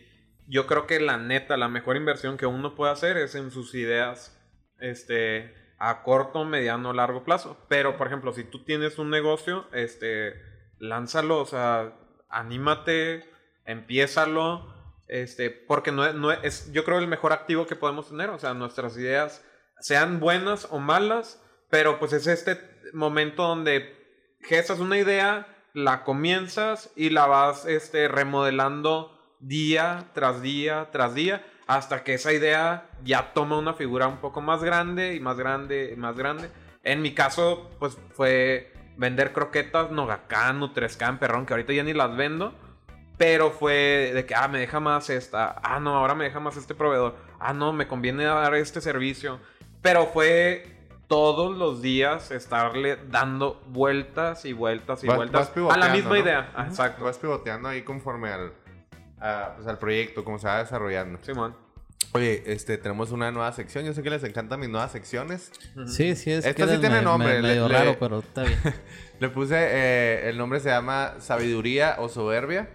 [0.48, 3.74] yo creo que la neta, la mejor inversión que uno puede hacer es en sus
[3.74, 4.34] ideas,
[4.80, 7.56] este, a corto, mediano, largo plazo.
[7.68, 10.34] Pero, por ejemplo, si tú tienes un negocio, este,
[10.78, 11.94] lánzalo, o sea,
[12.28, 13.24] anímate,
[13.64, 14.74] empiézalo,
[15.08, 18.54] este, porque no, no es, yo creo el mejor activo que podemos tener, o sea,
[18.54, 19.44] nuestras ideas,
[19.80, 22.58] sean buenas o malas, pero pues es este
[22.92, 23.96] momento donde
[24.42, 31.44] gestas una idea, la comienzas y la vas este, remodelando día tras día tras día
[31.70, 35.92] hasta que esa idea ya toma una figura un poco más grande y más grande
[35.94, 36.50] y más grande.
[36.82, 42.16] En mi caso, pues fue vender croquetas Nogacán, Nutrescan, Perrón, que ahorita ya ni las
[42.16, 42.52] vendo.
[43.18, 45.60] Pero fue de que, ah, me deja más esta.
[45.62, 47.14] Ah, no, ahora me deja más este proveedor.
[47.38, 49.38] Ah, no, me conviene dar este servicio.
[49.80, 55.78] Pero fue todos los días estarle dando vueltas y vueltas y Vas- vueltas vas a
[55.78, 56.16] la misma ¿no?
[56.16, 56.52] idea.
[56.66, 57.04] Exacto.
[57.04, 58.52] Vas pivoteando ahí conforme al,
[59.20, 61.18] a, pues, al proyecto, como se va desarrollando.
[61.22, 61.54] Simón.
[62.12, 63.84] Oye, este, tenemos una nueva sección.
[63.84, 65.52] Yo sé que les encantan mis nuevas secciones.
[65.86, 68.18] Sí, sí, es Esta que sí tiene me- nombre, me- le- medio le- raro, pero
[68.20, 68.58] está bien.
[69.20, 72.70] Le puse, eh, el nombre se llama Sabiduría o Soberbia.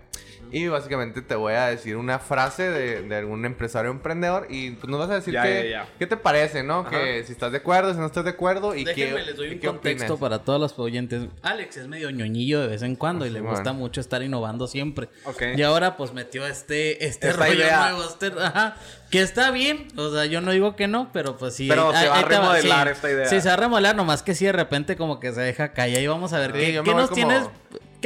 [0.51, 4.71] Y básicamente te voy a decir una frase de, de algún empresario o emprendedor y
[4.71, 5.89] pues nos vas a decir Ya, qué, ya, ya.
[5.99, 6.79] qué te parece, ¿no?
[6.81, 6.89] Ajá.
[6.91, 9.49] Que si estás de acuerdo, si no estás de acuerdo y Déjenme, qué les doy
[9.53, 10.19] un qué contexto opinas.
[10.31, 11.23] para todos los oyentes.
[11.41, 14.67] Alex es medio ñoñillo de vez en cuando y Ah, le gusta mucho estar innovando
[14.67, 15.09] siempre.
[15.55, 17.89] Y ahora pues metió este, este Esta rollo idea.
[17.91, 18.77] nuevo, este- ajá,
[19.11, 21.67] que está bien, o sea, yo no digo que no, pero pues sí.
[21.67, 22.93] Pero se va a remodelar sí.
[22.93, 23.25] esta idea.
[23.27, 26.01] Sí, se va a remodelar, nomás que sí de repente como que se deja caer
[26.01, 27.49] y vamos a ver Sí, qué, qué nos como- tienes,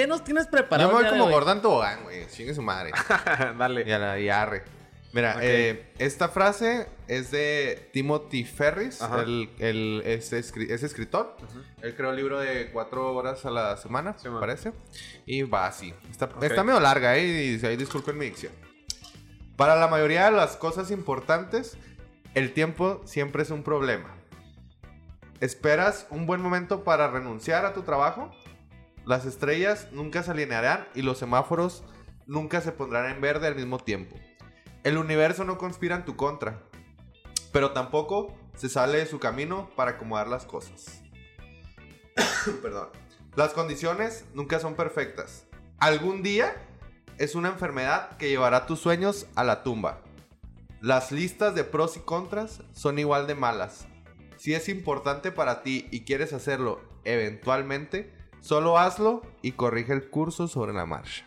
[0.02, 0.90] qué nos tienes Yo preparado.
[0.90, 1.32] me voy como hoy?
[1.34, 2.26] Gordon Tobogán, güey.
[2.28, 2.92] Chingue su madre.
[3.58, 3.84] Dale.
[3.88, 4.64] Y, a la, y arre.
[5.12, 9.24] Mira, eh, esta frase es de Timothy Ferris, Ajá.
[9.24, 11.36] el, el- es, escri- es escritor.
[11.82, 14.40] Él creó el libro de cuatro horas a la semana, Sí, me man.
[14.42, 14.72] parece.
[15.26, 15.94] Y va así.
[16.12, 16.28] Está,
[16.64, 17.24] medio larga, ¿eh?
[17.26, 18.54] Y dice, ahí disculpen mi dicción.
[19.58, 21.76] Para la mayoría de las cosas importantes,
[22.36, 24.16] el tiempo siempre es un problema.
[25.42, 28.32] ¿Esperas un buen momento para renunciar a tu trabajo?
[29.06, 31.84] Las estrellas nunca se alinearán y los semáforos
[32.28, 34.16] nunca se pondrán en verde al mismo tiempo.
[34.84, 36.62] El universo no conspira en tu contra,
[37.52, 41.02] pero tampoco se sale de su camino para acomodar las cosas.
[42.62, 42.90] Perdón.
[43.36, 45.46] Las condiciones nunca son perfectas.
[45.78, 46.56] Algún día
[47.18, 50.02] es una enfermedad que llevará tus sueños a la tumba.
[50.82, 53.88] Las listas de pros y contras son igual de malas.
[54.38, 60.48] Si es importante para ti y quieres hacerlo eventualmente, solo hazlo y corrige el curso
[60.48, 61.26] sobre la marcha.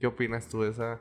[0.00, 1.00] ¿Qué opinas tú de esa,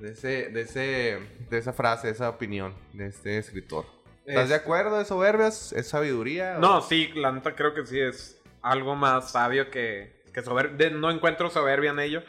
[0.00, 1.18] de ese, de ese,
[1.50, 3.86] de esa frase, de esa opinión de este escritor?
[4.26, 5.00] ¿Estás Es- de acuerdo?
[5.00, 5.48] ¿Es soberbia?
[5.48, 6.58] ¿Es, sabiduría?
[6.58, 10.90] No, sí, la neta creo que sí es algo más sabio que, que soberbia.
[10.90, 12.22] No encuentro soberbia en ello.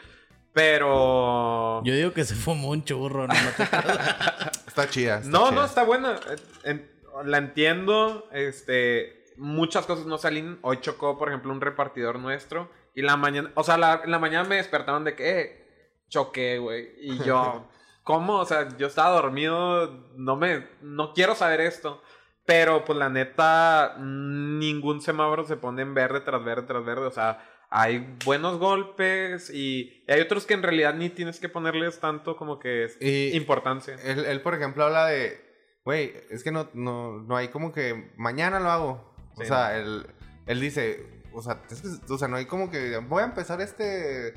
[0.53, 1.81] Pero.
[1.83, 4.51] Yo digo que se fumó un churro, no, No te creas.
[4.67, 5.17] Está chida.
[5.19, 5.55] está no, chida.
[5.55, 6.19] no, está buena.
[6.63, 6.85] Eh,
[7.25, 8.27] la entiendo.
[8.31, 9.14] Este.
[9.37, 10.59] Muchas cosas no salen.
[10.61, 12.69] Hoy chocó, por ejemplo, un repartidor nuestro.
[12.93, 15.65] Y la mañana, o sea, la, la mañana me despertaron de que eh,
[16.09, 16.89] choqué, güey.
[16.99, 17.67] Y yo,
[18.03, 18.39] ¿cómo?
[18.39, 22.01] O sea, yo estaba dormido, no me, no quiero saber esto.
[22.45, 27.07] Pero pues la neta, ningún semáforo se pone en verde tras verde tras verde.
[27.07, 31.99] O sea, hay buenos golpes y, hay otros que en realidad ni tienes que ponerles
[31.99, 32.97] tanto como que es
[33.33, 33.95] importancia.
[34.03, 35.43] Él, él, por ejemplo, habla de,
[35.83, 39.14] güey, es que no, no, no hay como que mañana lo hago.
[39.37, 40.07] O sea, él,
[40.45, 43.61] él dice, o sea, es que, o sea, no hay como que voy a empezar
[43.61, 44.33] este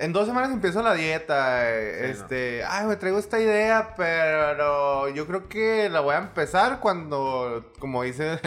[0.00, 1.70] en dos semanas empiezo la dieta.
[1.70, 7.70] este, ay, me traigo esta idea, pero yo creo que la voy a empezar cuando,
[7.78, 8.40] como dice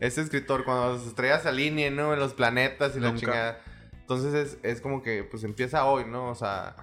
[0.00, 2.12] este escritor, cuando las estrellas se alineen, ¿no?
[2.12, 3.60] En los planetas y la chingada.
[3.92, 6.30] Entonces es, es, como que, pues empieza hoy, ¿no?
[6.30, 6.74] O sea,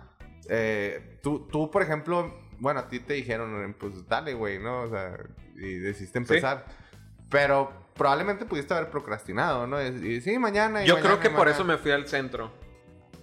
[0.47, 4.83] eh, tú, tú, por ejemplo, bueno, a ti te dijeron, pues dale, güey, ¿no?
[4.83, 5.17] O sea,
[5.55, 6.65] y decidiste empezar.
[7.29, 9.81] Pero probablemente pudiste haber procrastinado, ¿no?
[9.81, 10.83] Y, sí, mañana.
[10.83, 12.51] Y Yo creo que por eso me fui al centro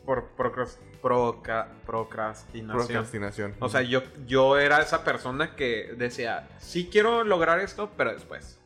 [0.04, 2.68] por procrastinación.
[2.68, 3.54] Procrastinación.
[3.60, 8.58] O sea, yo, yo era esa persona que decía, sí quiero lograr esto, pero después.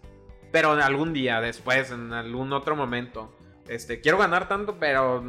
[0.53, 3.37] Pero en algún día, después, en algún otro momento.
[3.69, 5.23] Este, quiero ganar tanto, pero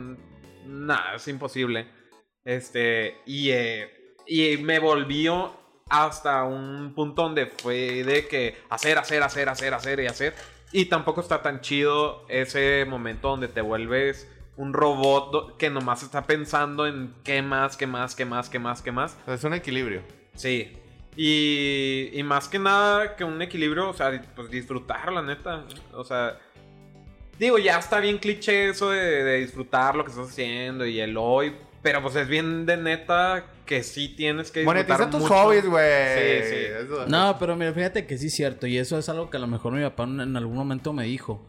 [0.66, 1.88] nada, es imposible.
[2.46, 5.54] Este, y, eh, y me volvió
[5.90, 10.36] hasta un punto donde fue de que hacer, hacer, hacer, hacer, hacer y hacer.
[10.72, 14.28] Y tampoco está tan chido ese momento donde te vuelves
[14.58, 18.82] un robot que nomás está pensando en qué más, qué más, qué más, qué más,
[18.82, 19.18] qué más.
[19.28, 20.02] Es un equilibrio.
[20.34, 20.76] Sí.
[21.16, 25.64] Y, y más que nada que un equilibrio, o sea, pues disfrutar, la neta.
[25.94, 26.38] O sea,
[27.40, 31.56] digo, ya está bien cliché eso de, disfrutar lo que estás haciendo y el hoy.
[31.82, 36.42] Pero pues es bien de neta que sí tienes que disfrutar Monetiza tus hobbies, güey.
[36.42, 37.10] Sí, sí.
[37.10, 38.66] No, pero mira, fíjate que sí es cierto.
[38.66, 41.46] Y eso es algo que a lo mejor mi papá en algún momento me dijo.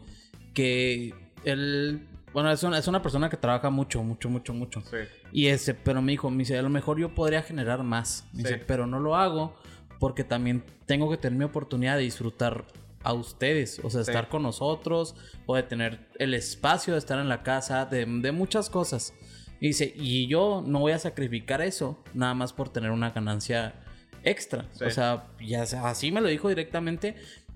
[0.53, 1.13] Que
[1.45, 4.81] él bueno, es una, es una persona que trabaja mucho, mucho, mucho, mucho.
[4.81, 4.97] Sí.
[5.31, 8.27] Y ese, pero me dijo, me dice, a lo mejor yo podría generar más.
[8.33, 9.55] dice, pero no lo hago
[9.99, 12.65] porque también tengo que tener mi oportunidad de disfrutar
[13.03, 15.15] a ustedes, o sea, estar con nosotros,
[15.45, 19.13] o de tener el espacio de estar en la casa, de, de muchas cosas.
[19.59, 23.75] Y dice, y yo no voy a sacrificar eso nada más por tener una ganancia
[24.23, 24.65] extra.
[24.85, 27.15] O sea, ya así me lo dijo directamente.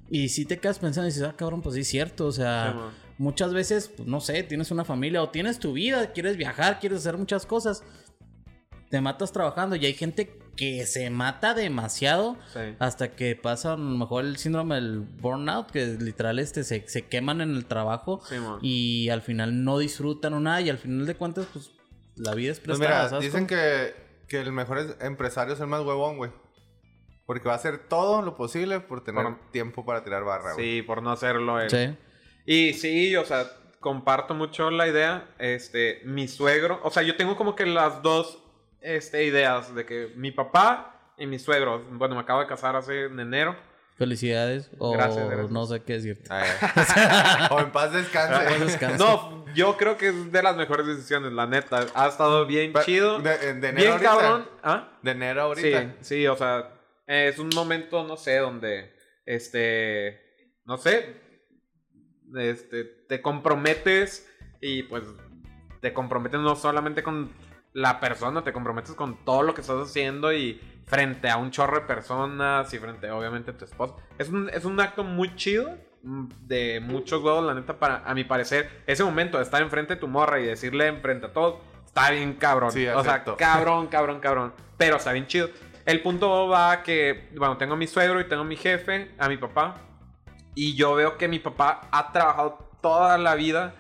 [0.10, 2.26] Y si te quedas pensando y dices, ah, cabrón, pues sí es cierto.
[2.26, 6.38] O sea, muchas veces, pues, no sé, tienes una familia o tienes tu vida, quieres
[6.38, 7.84] viajar, quieres hacer muchas cosas.
[8.90, 12.38] Te matas trabajando y hay gente que se mata demasiado
[12.78, 17.08] hasta que pasa a lo mejor el síndrome del burnout, que literal este se, se
[17.08, 18.22] queman en el trabajo
[18.62, 21.72] y al final no disfrutan o nada y al final de cuentas, pues
[22.16, 23.20] la vida es pues prestada.
[23.20, 23.94] dicen que,
[24.28, 26.32] que el mejor empresario es el más huevón, güey.
[27.26, 30.78] Porque va a hacer todo lo posible por tener tiempo para tirar barra, güey.
[30.78, 31.70] Sí, por no hacerlo él.
[31.70, 31.98] Sí.
[32.46, 33.46] Y sí, o sea,
[33.80, 35.34] comparto mucho la idea.
[35.40, 38.44] Este, mi suegro, o sea, yo tengo como que las dos
[38.82, 43.06] este, ideas de que mi papá y mi suegro, bueno, me acabo de casar hace
[43.06, 43.56] en enero.
[43.96, 44.72] Felicidades.
[44.80, 46.28] O gracias, no sé qué decirte.
[46.30, 48.98] Ah, o en paz descanse.
[48.98, 51.86] No, yo creo que es de las mejores decisiones, la neta.
[51.94, 53.20] Ha estado bien chido.
[53.20, 54.50] De, enero bien cabrón.
[54.64, 54.98] ¿Ah?
[55.02, 55.82] De enero ahorita.
[55.82, 56.74] Sí, sí, o sea,
[57.06, 60.20] es un momento, no sé, donde, este,
[60.66, 61.22] no sé,
[62.36, 64.28] este, te comprometes
[64.60, 65.04] y pues
[65.82, 67.32] te comprometes no solamente con
[67.74, 71.80] la persona, te comprometes con todo lo que estás haciendo y frente a un chorro
[71.80, 73.96] de personas y frente obviamente a tu esposa.
[74.18, 78.14] Es un, es un acto muy chido mm, de muchos huevos, la neta, para, a
[78.14, 81.60] mi parecer, ese momento de estar enfrente de tu morra y decirle enfrente a todos,
[81.86, 82.70] está bien cabrón.
[82.70, 84.54] o sea, cabrón, cabrón, cabrón.
[84.78, 85.50] Pero está bien chido.
[85.86, 89.28] El punto va que, bueno, tengo a mi suegro y tengo a mi jefe, a
[89.28, 89.76] mi papá.
[90.56, 93.76] Y yo veo que mi papá ha trabajado toda la vida,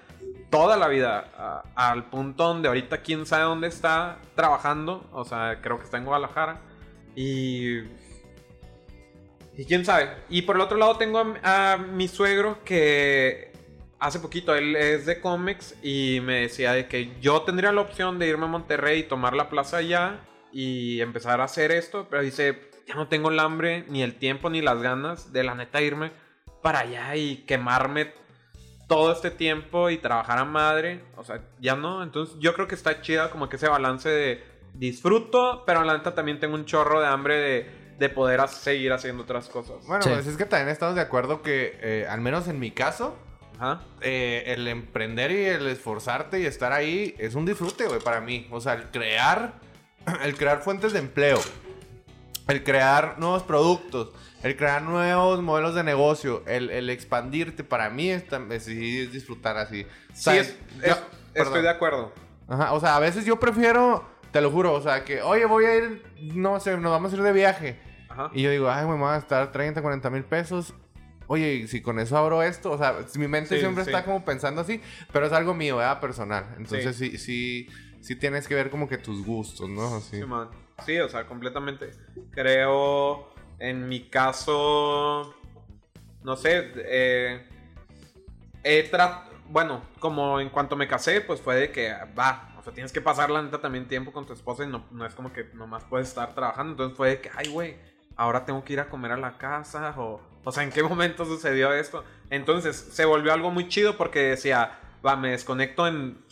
[0.50, 5.10] toda la vida, al punto donde ahorita quién sabe dónde está trabajando.
[5.14, 6.60] O sea, creo que está en Guadalajara.
[7.16, 7.80] Y...
[9.56, 10.10] Y quién sabe.
[10.30, 13.52] Y por el otro lado tengo a, a mi suegro que
[14.00, 18.20] hace poquito, él es de cómics y me decía de que yo tendría la opción
[18.20, 20.20] de irme a Monterrey y tomar la plaza allá
[20.52, 24.50] y empezar a hacer esto, pero dice, ya no tengo el hambre, ni el tiempo,
[24.50, 26.12] ni las ganas de la neta irme
[26.62, 28.12] para allá y quemarme
[28.88, 31.04] todo este tiempo y trabajar a madre.
[31.16, 32.04] O sea, ya no.
[32.04, 34.44] Entonces yo creo que está chida como que ese balance de
[34.74, 39.48] disfruto, pero la neta también tengo un chorro de hambre de, poder seguir haciendo otras
[39.48, 39.78] cosas.
[39.88, 43.16] Bueno, pues es que también estamos de acuerdo que, eh, al menos en mi caso,
[44.02, 48.46] eh, el emprender y el esforzarte y estar ahí es un disfrute, güey, para mí.
[48.52, 49.54] O sea, el crear,
[50.24, 51.40] el crear fuentes de empleo
[52.50, 54.10] el crear nuevos productos,
[54.44, 59.56] el crear nuevos modelos de negocio, el, el expandirte, para mí es, es- es disfrutar
[59.58, 59.88] así.
[60.14, 60.32] Sí,
[60.86, 60.94] Yo-
[61.34, 62.12] estoy de acuerdo.
[62.50, 65.64] Ajá, o sea, a veces yo prefiero, te lo juro, o sea, que, oye, voy
[65.66, 66.04] a ir,
[66.34, 67.80] no sé, nos vamos a ir de viaje.
[68.10, 68.30] Ajá.
[68.34, 70.74] Y yo digo, ay, me van a gastar 30, 40 mil pesos.
[71.28, 73.90] Oye, y si con eso abro esto, o sea, mi mente Sí, siempre sí.
[73.92, 74.82] está como pensando así,
[75.14, 76.02] pero es algo mío, ¿verdad?
[76.02, 76.46] Personal.
[76.58, 77.70] Entonces sí, sí,
[78.02, 79.96] sí, tienes que ver como que tus gustos, ¿no?
[79.96, 80.18] Así.
[80.20, 80.50] Sí, man.
[80.86, 81.92] Sí, o sea, completamente.
[82.32, 85.34] Creo, en mi caso,
[86.24, 87.48] no sé, eh,
[88.64, 92.74] he tra- bueno, como en cuanto me casé, pues fue de que, va, o sea,
[92.74, 95.34] tienes que pasar la neta también tiempo con tu esposa y no, no es como
[95.34, 96.72] que nomás puedes estar trabajando.
[96.72, 97.76] Entonces fue de que, ay, güey,
[98.16, 101.26] ahora tengo que ir a comer a la casa o, o sea, ¿en qué momento
[101.26, 102.06] sucedió esto?
[102.30, 106.24] Entonces se volvió algo muy chido porque decía, va, me desconecto en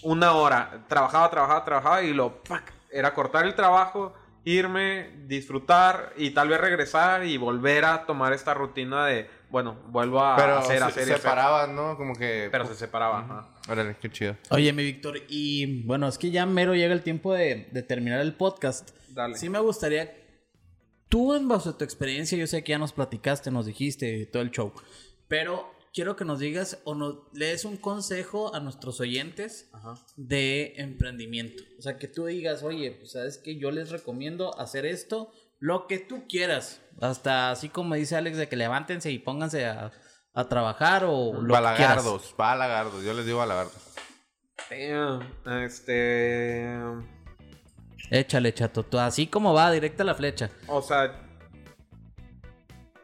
[0.00, 0.86] una hora.
[0.88, 2.72] Trabajaba, trabajaba, trabajaba y lo, ¡pac!
[2.90, 4.14] era cortar el trabajo,
[4.44, 10.18] irme, disfrutar y tal vez regresar y volver a tomar esta rutina de, bueno, vuelvo
[10.18, 11.16] a Pero hacer, se, hacer hacer.
[11.18, 11.96] separaban, ¿no?
[11.96, 12.48] Como que...
[12.50, 13.54] Pero se separaba, ajá.
[13.68, 14.36] Órale, qué chido.
[14.50, 18.18] Oye, mi Víctor, y bueno, es que ya mero llega el tiempo de, de terminar
[18.20, 18.90] el podcast.
[19.10, 19.36] Dale.
[19.36, 20.12] Sí me gustaría,
[21.08, 24.42] tú en base a tu experiencia, yo sé que ya nos platicaste, nos dijiste todo
[24.42, 24.72] el show,
[25.28, 29.94] pero quiero que nos digas o nos lees un consejo a nuestros oyentes Ajá.
[30.16, 31.62] de emprendimiento.
[31.78, 35.86] O sea, que tú digas, oye, pues sabes que yo les recomiendo hacer esto, lo
[35.86, 36.80] que tú quieras.
[37.00, 39.92] Hasta así como dice Alex, de que levántense y pónganse a,
[40.34, 41.96] a trabajar o lo que quieras.
[41.96, 43.04] Balagardos, balagardos.
[43.04, 43.94] Yo les digo balagardos.
[44.70, 45.20] Damn,
[45.62, 46.66] Este.
[48.10, 48.82] Échale, chato.
[48.84, 50.50] tú, Así como va, directa a la flecha.
[50.66, 51.20] O sea.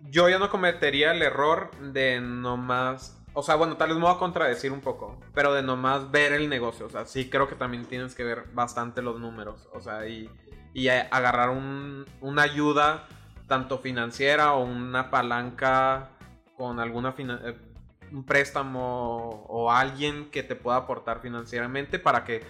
[0.01, 3.17] Yo ya no cometería el error de nomás.
[3.33, 5.21] O sea, bueno, tal vez me voy a contradecir un poco.
[5.35, 6.87] Pero de nomás ver el negocio.
[6.87, 9.69] O sea, sí creo que también tienes que ver bastante los números.
[9.73, 10.29] O sea, y,
[10.73, 13.07] y agarrar un- una ayuda,
[13.47, 16.11] tanto financiera o una palanca
[16.57, 17.57] con alguna eh,
[18.13, 22.43] un préstamo o alguien que te pueda aportar financieramente para que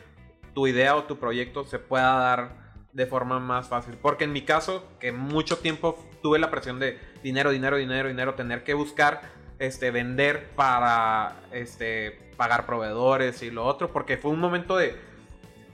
[0.54, 2.56] tu idea o tu proyecto se pueda dar
[2.92, 3.96] de forma más fácil.
[4.00, 8.34] Porque en mi caso, que mucho tiempo tuve la presión de dinero, dinero, dinero, dinero,
[8.34, 9.20] tener que buscar,
[9.58, 14.98] este, vender para, este, pagar proveedores y lo otro, porque fue un momento de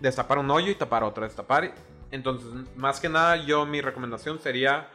[0.01, 1.73] destapar un hoyo y tapar otro, destapar.
[2.11, 4.89] Entonces, más que nada, yo mi recomendación sería,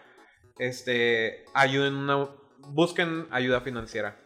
[0.58, 2.28] este, ayuden una,
[2.60, 4.18] busquen ayuda financiera.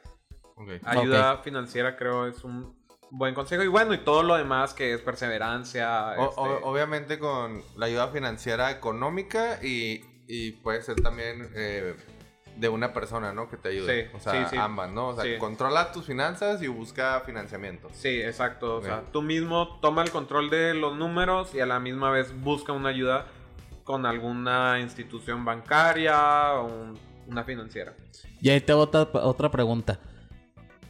[1.02, 2.76] Ayuda financiera creo es un
[3.12, 3.64] buen consejo.
[3.64, 6.14] Y bueno, y todo lo demás que es perseverancia.
[6.18, 11.96] O- este, o- obviamente con la ayuda financiera económica y, y puede ser también eh,
[12.58, 13.50] de una persona, ¿no?
[13.50, 14.06] Que te ayude.
[14.06, 14.58] Sí, o sea, sí, sí.
[14.58, 15.10] ambas, ¿no?
[15.10, 15.38] O sea, Sí.
[15.40, 17.90] controla tus finanzas y busca financiamiento.
[17.94, 18.78] Sí, exacto.
[18.78, 22.34] O sea, tú mismo toma el control de los números y a la misma vez
[22.42, 23.28] busca una ayuda
[23.84, 27.94] con alguna institución bancaria o un- una financiera.
[28.42, 30.00] Y ahí te hago otra, otra pregunta.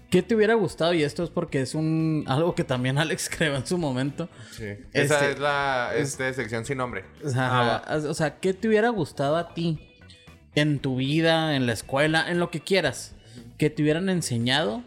[0.09, 0.93] ¿Qué te hubiera gustado?
[0.93, 4.29] Y esto es porque es un algo que también Alex creó en su momento.
[4.51, 4.65] Sí.
[4.93, 7.03] Esa Este- es la este, sección sin nombre.
[7.23, 9.94] O sea, o sea, ¿qué te hubiera gustado a ti
[10.55, 13.15] en tu vida, en la escuela, en lo que quieras?
[13.57, 14.83] Que te hubieran enseñado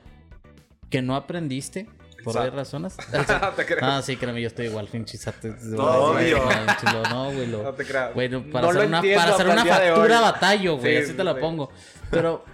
[0.91, 1.87] que no aprendiste
[2.25, 2.97] por varias razones.
[3.57, 3.79] Te creo.
[3.83, 5.49] Ah, sí, créeme, yo estoy igual, pinchizato.
[5.49, 6.39] Obvio.
[7.11, 8.15] No, güey, No te creas.
[8.15, 11.17] Güey, no, para No hacer una, para hacer una factura batallo, güey, Sí, así sí,
[11.17, 11.71] te la pongo.
[12.11, 12.45] Pero,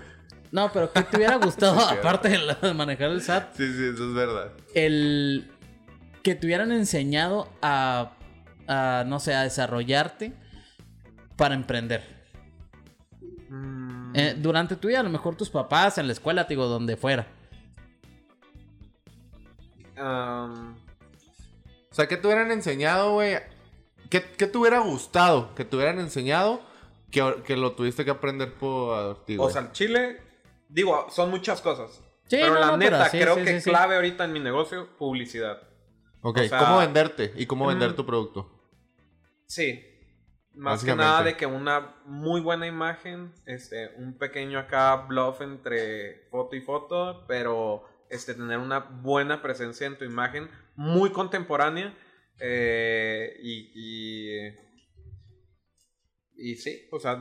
[0.50, 3.54] no, pero ¿qué te hubiera gustado, aparte de manejar el SAT?
[3.56, 4.52] Sí, sí, eso es verdad.
[4.74, 5.50] El
[6.22, 8.12] que te hubieran enseñado a,
[8.66, 10.32] a, no sé, a desarrollarte
[11.36, 12.13] para emprender.
[13.54, 16.66] Mm, Eh, durante tu vida, a lo mejor tus papás, en la escuela, te digo,
[16.66, 17.26] donde fuera.
[19.98, 20.74] um,
[21.90, 23.36] O sea, ¿qué te hubieran enseñado, güey?
[24.10, 26.60] ¿Qué, ¿Qué te hubiera gustado que te hubieran enseñado
[27.10, 30.20] que, que lo tuviste que aprender por ti, o sea, el chile,
[30.68, 32.00] digo, son muchas cosas.
[32.26, 33.70] Sí, pero no, la no, pero neta, sí, creo sí, que sí, sí.
[33.70, 35.62] clave ahorita en mi negocio, publicidad.
[36.22, 37.32] ok, o sea- ¿cómo venderte?
[37.36, 37.96] ¿Y cómo vender Mm.
[37.96, 38.50] tu producto?
[39.46, 39.84] Sí.
[40.54, 46.26] Más que nada de que una muy buena imagen, este, un pequeño acá bluff entre
[46.30, 51.92] foto y foto, pero este, tener una buena presencia en tu imagen, muy contemporánea.
[52.38, 54.54] eh, y, y,
[56.36, 57.20] y sí, o sea,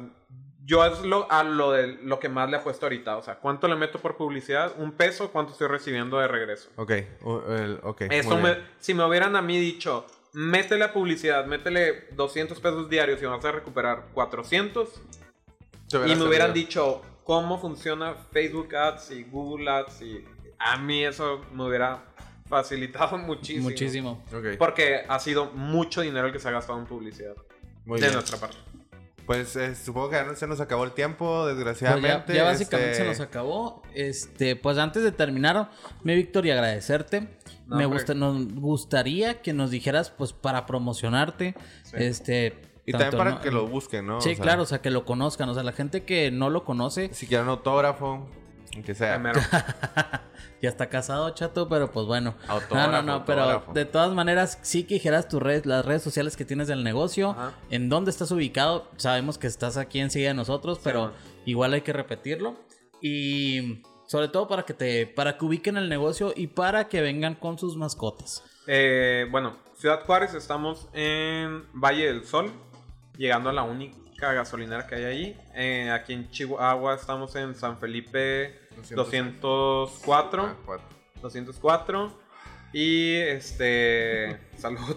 [0.66, 3.18] yo es lo, a lo, de, lo que más le apuesto ahorita.
[3.18, 4.74] O sea, ¿cuánto le meto por publicidad?
[4.80, 6.70] Un peso, ¿cuánto estoy recibiendo de regreso?
[6.78, 6.92] Ok,
[7.24, 8.02] o- el- ok.
[8.10, 13.22] Eso me, si me hubieran a mí dicho, métele a publicidad, métele 200 pesos diarios
[13.22, 14.90] y vas a recuperar 400.
[15.90, 20.26] Te Y me hubieran dicho cómo funciona Facebook Ads y Google Ads y
[20.60, 22.04] a mí eso me hubiera
[22.48, 23.70] facilitado muchísimo.
[23.70, 24.24] Muchísimo.
[24.34, 27.36] Ok, Porque ha sido mucho dinero el que se ha gastado en publicidad
[27.86, 28.14] muy de bien.
[28.14, 28.58] nuestra parte.
[29.26, 32.34] Pues eh, supongo que ya se nos acabó el tiempo, Pues desgraciadamente.
[32.34, 33.82] ya, ya básicamente este, se nos acabó.
[33.94, 35.70] Este, pues antes de terminar,
[36.04, 37.30] mi Víctor, y agradecerte.
[37.68, 41.56] No, me gusta, nos gustaría que nos dijeras, pues, para promocionarte.
[41.84, 41.96] Sí.
[41.98, 42.62] Este.
[42.86, 43.42] Y tanto, también para ¿no?
[43.42, 44.20] que lo busquen, ¿no?
[44.20, 45.48] Sí, O sea, claro, o sea, que lo conozcan.
[45.48, 48.28] O sea, la gente que no lo conoce, Si quieren autógrafo,
[48.76, 49.16] aunque sea.
[49.16, 49.40] Primero.
[50.62, 52.36] ya está casado, chato, pero pues bueno.
[52.48, 56.02] Autógrafo, no, no, no, pero de todas maneras, sí que dijeras tus redes, las redes
[56.02, 57.54] sociales que tienes del negocio, Ajá.
[57.70, 58.88] en dónde estás ubicado.
[58.98, 61.14] Sabemos que estás aquí enseguida de nosotros, pero
[61.46, 62.56] igual hay que repetirlo.
[63.02, 67.36] Y sobre todo para que te, para que ubiquen el negocio y para que vengan
[67.36, 68.44] con sus mascotas.
[68.68, 72.52] Eh, bueno, Ciudad Juárez, estamos en Valle del Sol,
[73.18, 75.38] llegando a la única gasolinera que hay ahí.
[75.56, 80.44] Eh, aquí en Chihuahua estamos en San Felipe 204.
[80.44, 80.88] Ah, cuatro.
[81.22, 82.20] 204.
[82.74, 84.40] Y este.
[84.58, 84.96] Salud.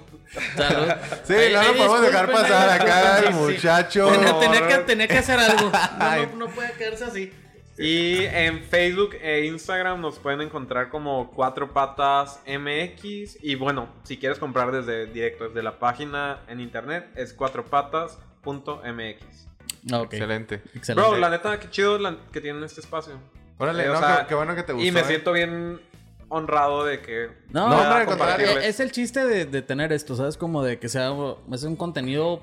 [0.57, 0.93] Salud.
[1.25, 3.33] Sí, Ay, no ay, lo podemos dejar pasar acá el sí.
[3.35, 4.09] muchacho.
[4.13, 5.71] Tenía, tenía que, tenía que hacer algo.
[5.71, 6.29] No, Ay.
[6.33, 7.33] no, no puede quedarse así.
[7.79, 13.45] Y en Facebook e Instagram nos pueden encontrar como Cuatro Patas MX.
[13.45, 19.47] Y bueno, si quieres comprar desde directo desde la página en internet, es cuatropatas.mx.
[19.93, 20.63] Ah, Ok, Excelente.
[20.75, 21.11] excelente.
[21.11, 23.21] Bro, la neta, qué chido la- que tienen este espacio.
[23.59, 24.87] Órale, Eh, o no, sea, qué, qué bueno que te gustó.
[24.87, 25.05] Y me eh.
[25.05, 25.81] siento bien
[26.29, 27.29] honrado de que.
[27.51, 28.59] No, No, hombre, al contrario.
[28.59, 30.37] Es el chiste de, de tener esto, ¿sabes?
[30.37, 31.13] Como de que sea
[31.53, 32.43] es un contenido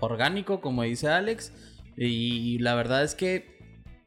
[0.00, 1.52] orgánico, como dice Alex.
[1.96, 3.58] Y la verdad es que,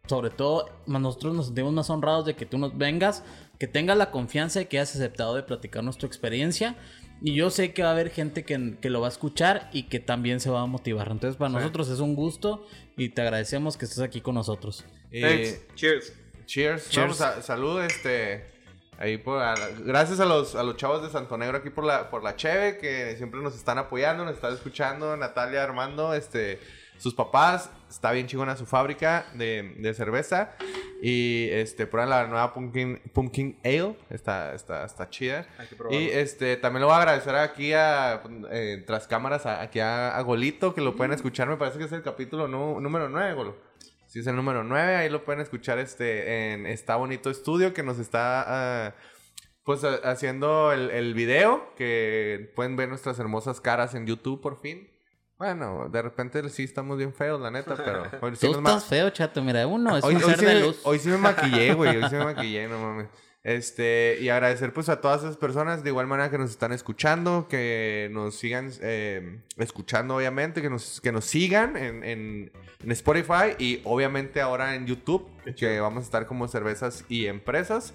[0.08, 3.24] sobre todo, nosotros nos sentimos más honrados de que tú nos vengas,
[3.60, 6.76] que tengas la confianza y que hayas aceptado de platicarnos tu experiencia.
[7.22, 9.84] Y yo sé que va a haber gente que, que lo va a escuchar y
[9.84, 11.10] que también se va a motivar.
[11.12, 11.56] Entonces, para Sí.
[11.58, 12.66] nosotros es un gusto
[12.98, 14.84] y te agradecemos que estés aquí con nosotros.
[15.12, 15.66] Thanks.
[15.76, 16.14] Cheers.
[16.46, 16.90] Cheers.
[16.90, 17.20] Cheers.
[17.20, 18.54] Vamos a, salud, este.
[18.98, 22.10] Ahí por, a- gracias a los, a los chavos de Santo Negro aquí por la,
[22.10, 25.18] por la Cheve, que siempre nos están apoyando, nos están escuchando.
[25.18, 26.60] Natalia, Armando, este,
[26.98, 27.70] sus papás.
[27.90, 30.52] Está bien chingona su fábrica de, de cerveza.
[31.02, 33.98] Y este, ahí la nueva Pumpkin, Pumpkin Ale.
[34.10, 35.46] Está, está, está chida.
[35.58, 36.00] Hay que probarlo.
[36.00, 40.16] Y este, también lo voy a agradecer aquí a, eh, tras cámaras, a- aquí a,
[40.16, 41.50] a Golito, que lo pueden escuchar.
[41.50, 43.56] Me parece que es el capítulo número 9, Golo.
[44.16, 44.96] Sí, es el número 9.
[44.96, 48.46] Ahí lo pueden escuchar este, en Está Bonito Estudio, que nos está
[48.88, 48.96] ah,
[49.66, 51.74] pues ha- haciendo el, el video.
[51.76, 54.90] Que pueden ver nuestras hermosas caras en YouTube por fin.
[55.38, 58.70] Bueno, de repente sí estamos bien feos, la neta, pero hoy sí Tú nos ma-
[58.70, 59.44] estás feo, chato.
[59.44, 60.80] Mira, uno es hoy, un hoy ser sí de me, luz.
[60.86, 61.98] hoy sí me maquillé, güey.
[61.98, 63.08] Hoy sí me maquillé, no mames.
[63.48, 67.48] Este, y agradecer pues a todas esas personas de igual manera que nos están escuchando,
[67.48, 72.52] que nos sigan eh, escuchando obviamente, que nos, que nos sigan en, en,
[72.84, 77.94] en Spotify y obviamente ahora en YouTube, que vamos a estar como cervezas y empresas.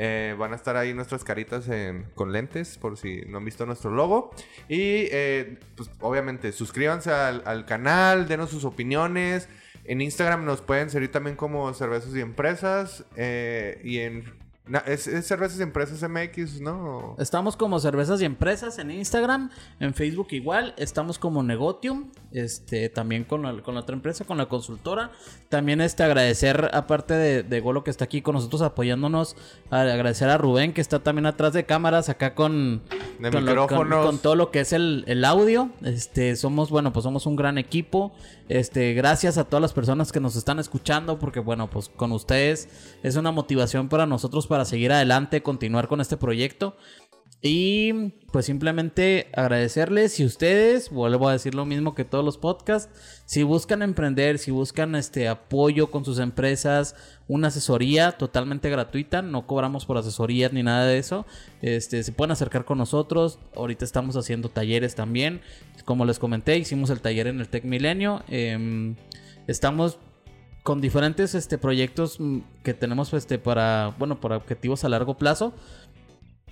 [0.00, 3.66] Eh, van a estar ahí nuestras caritas en- con lentes, por si no han visto
[3.66, 4.30] nuestro logo.
[4.70, 9.48] Y eh, pues obviamente suscríbanse al, al canal, denos sus opiniones.
[9.84, 13.04] En Instagram nos pueden seguir también como Cervezas y Empresas.
[13.16, 14.47] eh, y en...
[14.68, 17.16] na- es, es Cervezas y Empresas MX, ¿no?
[17.18, 19.50] Estamos como Cervezas y Empresas en Instagram,
[19.80, 24.38] en Facebook igual, estamos como Negotium, este, también con la, con la otra empresa, con
[24.38, 25.10] la consultora.
[25.48, 29.36] También este, agradecer, aparte de, de Golo que está aquí con nosotros apoyándonos,
[29.70, 32.82] a- agradecer a Rubén que está también atrás de cámaras, acá con,
[33.18, 35.70] De con, lo- con- todo lo que es el, el audio.
[35.82, 38.12] Este, somos, bueno, pues somos un gran equipo.
[38.48, 42.68] Este, gracias a todas las personas que nos están escuchando, porque bueno, pues con ustedes
[43.02, 46.76] es una motivación para nosotros para seguir adelante, continuar con este proyecto.
[47.40, 47.92] Y
[48.32, 50.14] pues simplemente agradecerles.
[50.14, 54.50] Si ustedes, vuelvo a decir lo mismo que todos los podcasts, si buscan emprender, si
[54.50, 56.96] buscan este apoyo con sus empresas,
[57.28, 61.26] una asesoría totalmente gratuita, no cobramos por asesorías ni nada de eso,
[61.62, 65.40] este se pueden acercar con nosotros, ahorita estamos haciendo talleres también,
[65.84, 68.96] como les comenté, hicimos el taller en el Tech Milenio, em,
[69.46, 69.98] estamos
[70.68, 75.54] con diferentes este, proyectos mm, que tenemos este, para, bueno, para objetivos a largo plazo.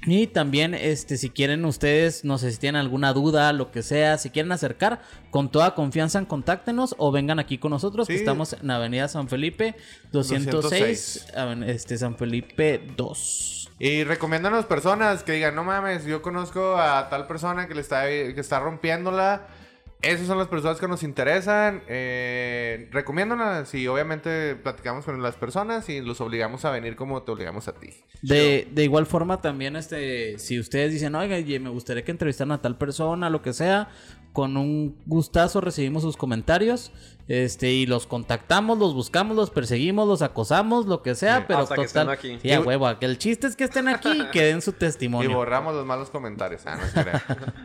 [0.07, 4.17] Y también, este, si quieren ustedes, no sé si tienen alguna duda, lo que sea,
[4.17, 8.21] si quieren acercar, con toda confianza, contáctenos o vengan aquí con nosotros, que Sí.
[8.21, 9.75] estamos en Avenida San Felipe
[10.13, 11.27] 206, 206.
[11.37, 13.69] aven- este, San Felipe 2.
[13.79, 18.07] Y recomiéndanos personas que digan, no mames, yo conozco a tal persona que le está,
[18.07, 19.47] que está rompiéndola.
[20.07, 21.83] Esas son las personas que nos interesan.
[21.89, 27.33] Eh, recomiéndanos y obviamente platicamos con las personas y los obligamos a venir como te
[27.33, 27.91] obligamos a ti.
[28.23, 32.63] De, de igual forma también, este, si ustedes dicen, oiga, me gustaría que entrevistaran a
[32.63, 33.89] tal persona, lo que sea,
[34.33, 36.93] con un gustazo recibimos sus comentarios,
[37.29, 41.61] este, y los contactamos, los buscamos, los perseguimos, los acosamos, lo que sea, Sí, pero
[41.61, 42.39] hasta que total, estén aquí.
[42.43, 44.75] sí, a huevo, que el chiste es que estén aquí y que den su Y
[44.75, 45.35] testimonio.
[45.35, 46.63] borramos los malos comentarios.
[46.67, 47.11] Ah, no se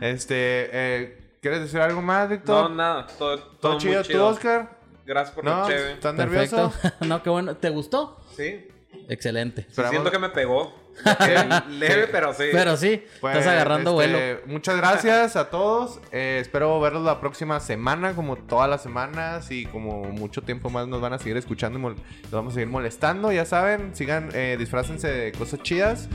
[0.12, 2.70] este, eh, ¿Quieres decir algo más, Víctor?
[2.70, 3.06] No, nada.
[3.18, 4.78] Todo, todo, ¿Todo muy chido tú, Oscar?
[5.04, 5.68] Gracias por ¿No?
[5.68, 6.72] ¿Estás nervioso?
[7.00, 7.56] No, qué bueno.
[7.56, 8.20] ¿Te gustó?
[8.36, 8.68] Sí.
[9.08, 9.66] Excelente.
[9.68, 10.72] Sí, Siento que me pegó.
[11.70, 12.44] Leve, pero sí.
[12.52, 14.40] Pero sí, Pues, estás agarrando este, vuelo.
[14.46, 16.00] Muchas gracias a todos.
[16.12, 19.50] Eh, espero verlos la próxima semana, como todas las semanas.
[19.50, 22.68] Y como mucho tiempo más nos van a seguir escuchando y nos vamos a seguir
[22.68, 23.32] molestando.
[23.32, 26.08] Ya saben, sigan, eh, disfrácense de cosas chidas.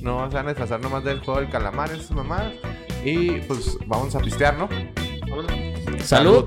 [0.00, 2.52] No se van a disfrazar nomás del juego del calamar, esas mamás.
[3.04, 4.68] Y pues vamos a pistear, ¿no?
[5.28, 6.06] Vámonos.
[6.06, 6.46] Salud.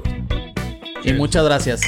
[1.03, 1.81] Y muchas gracias.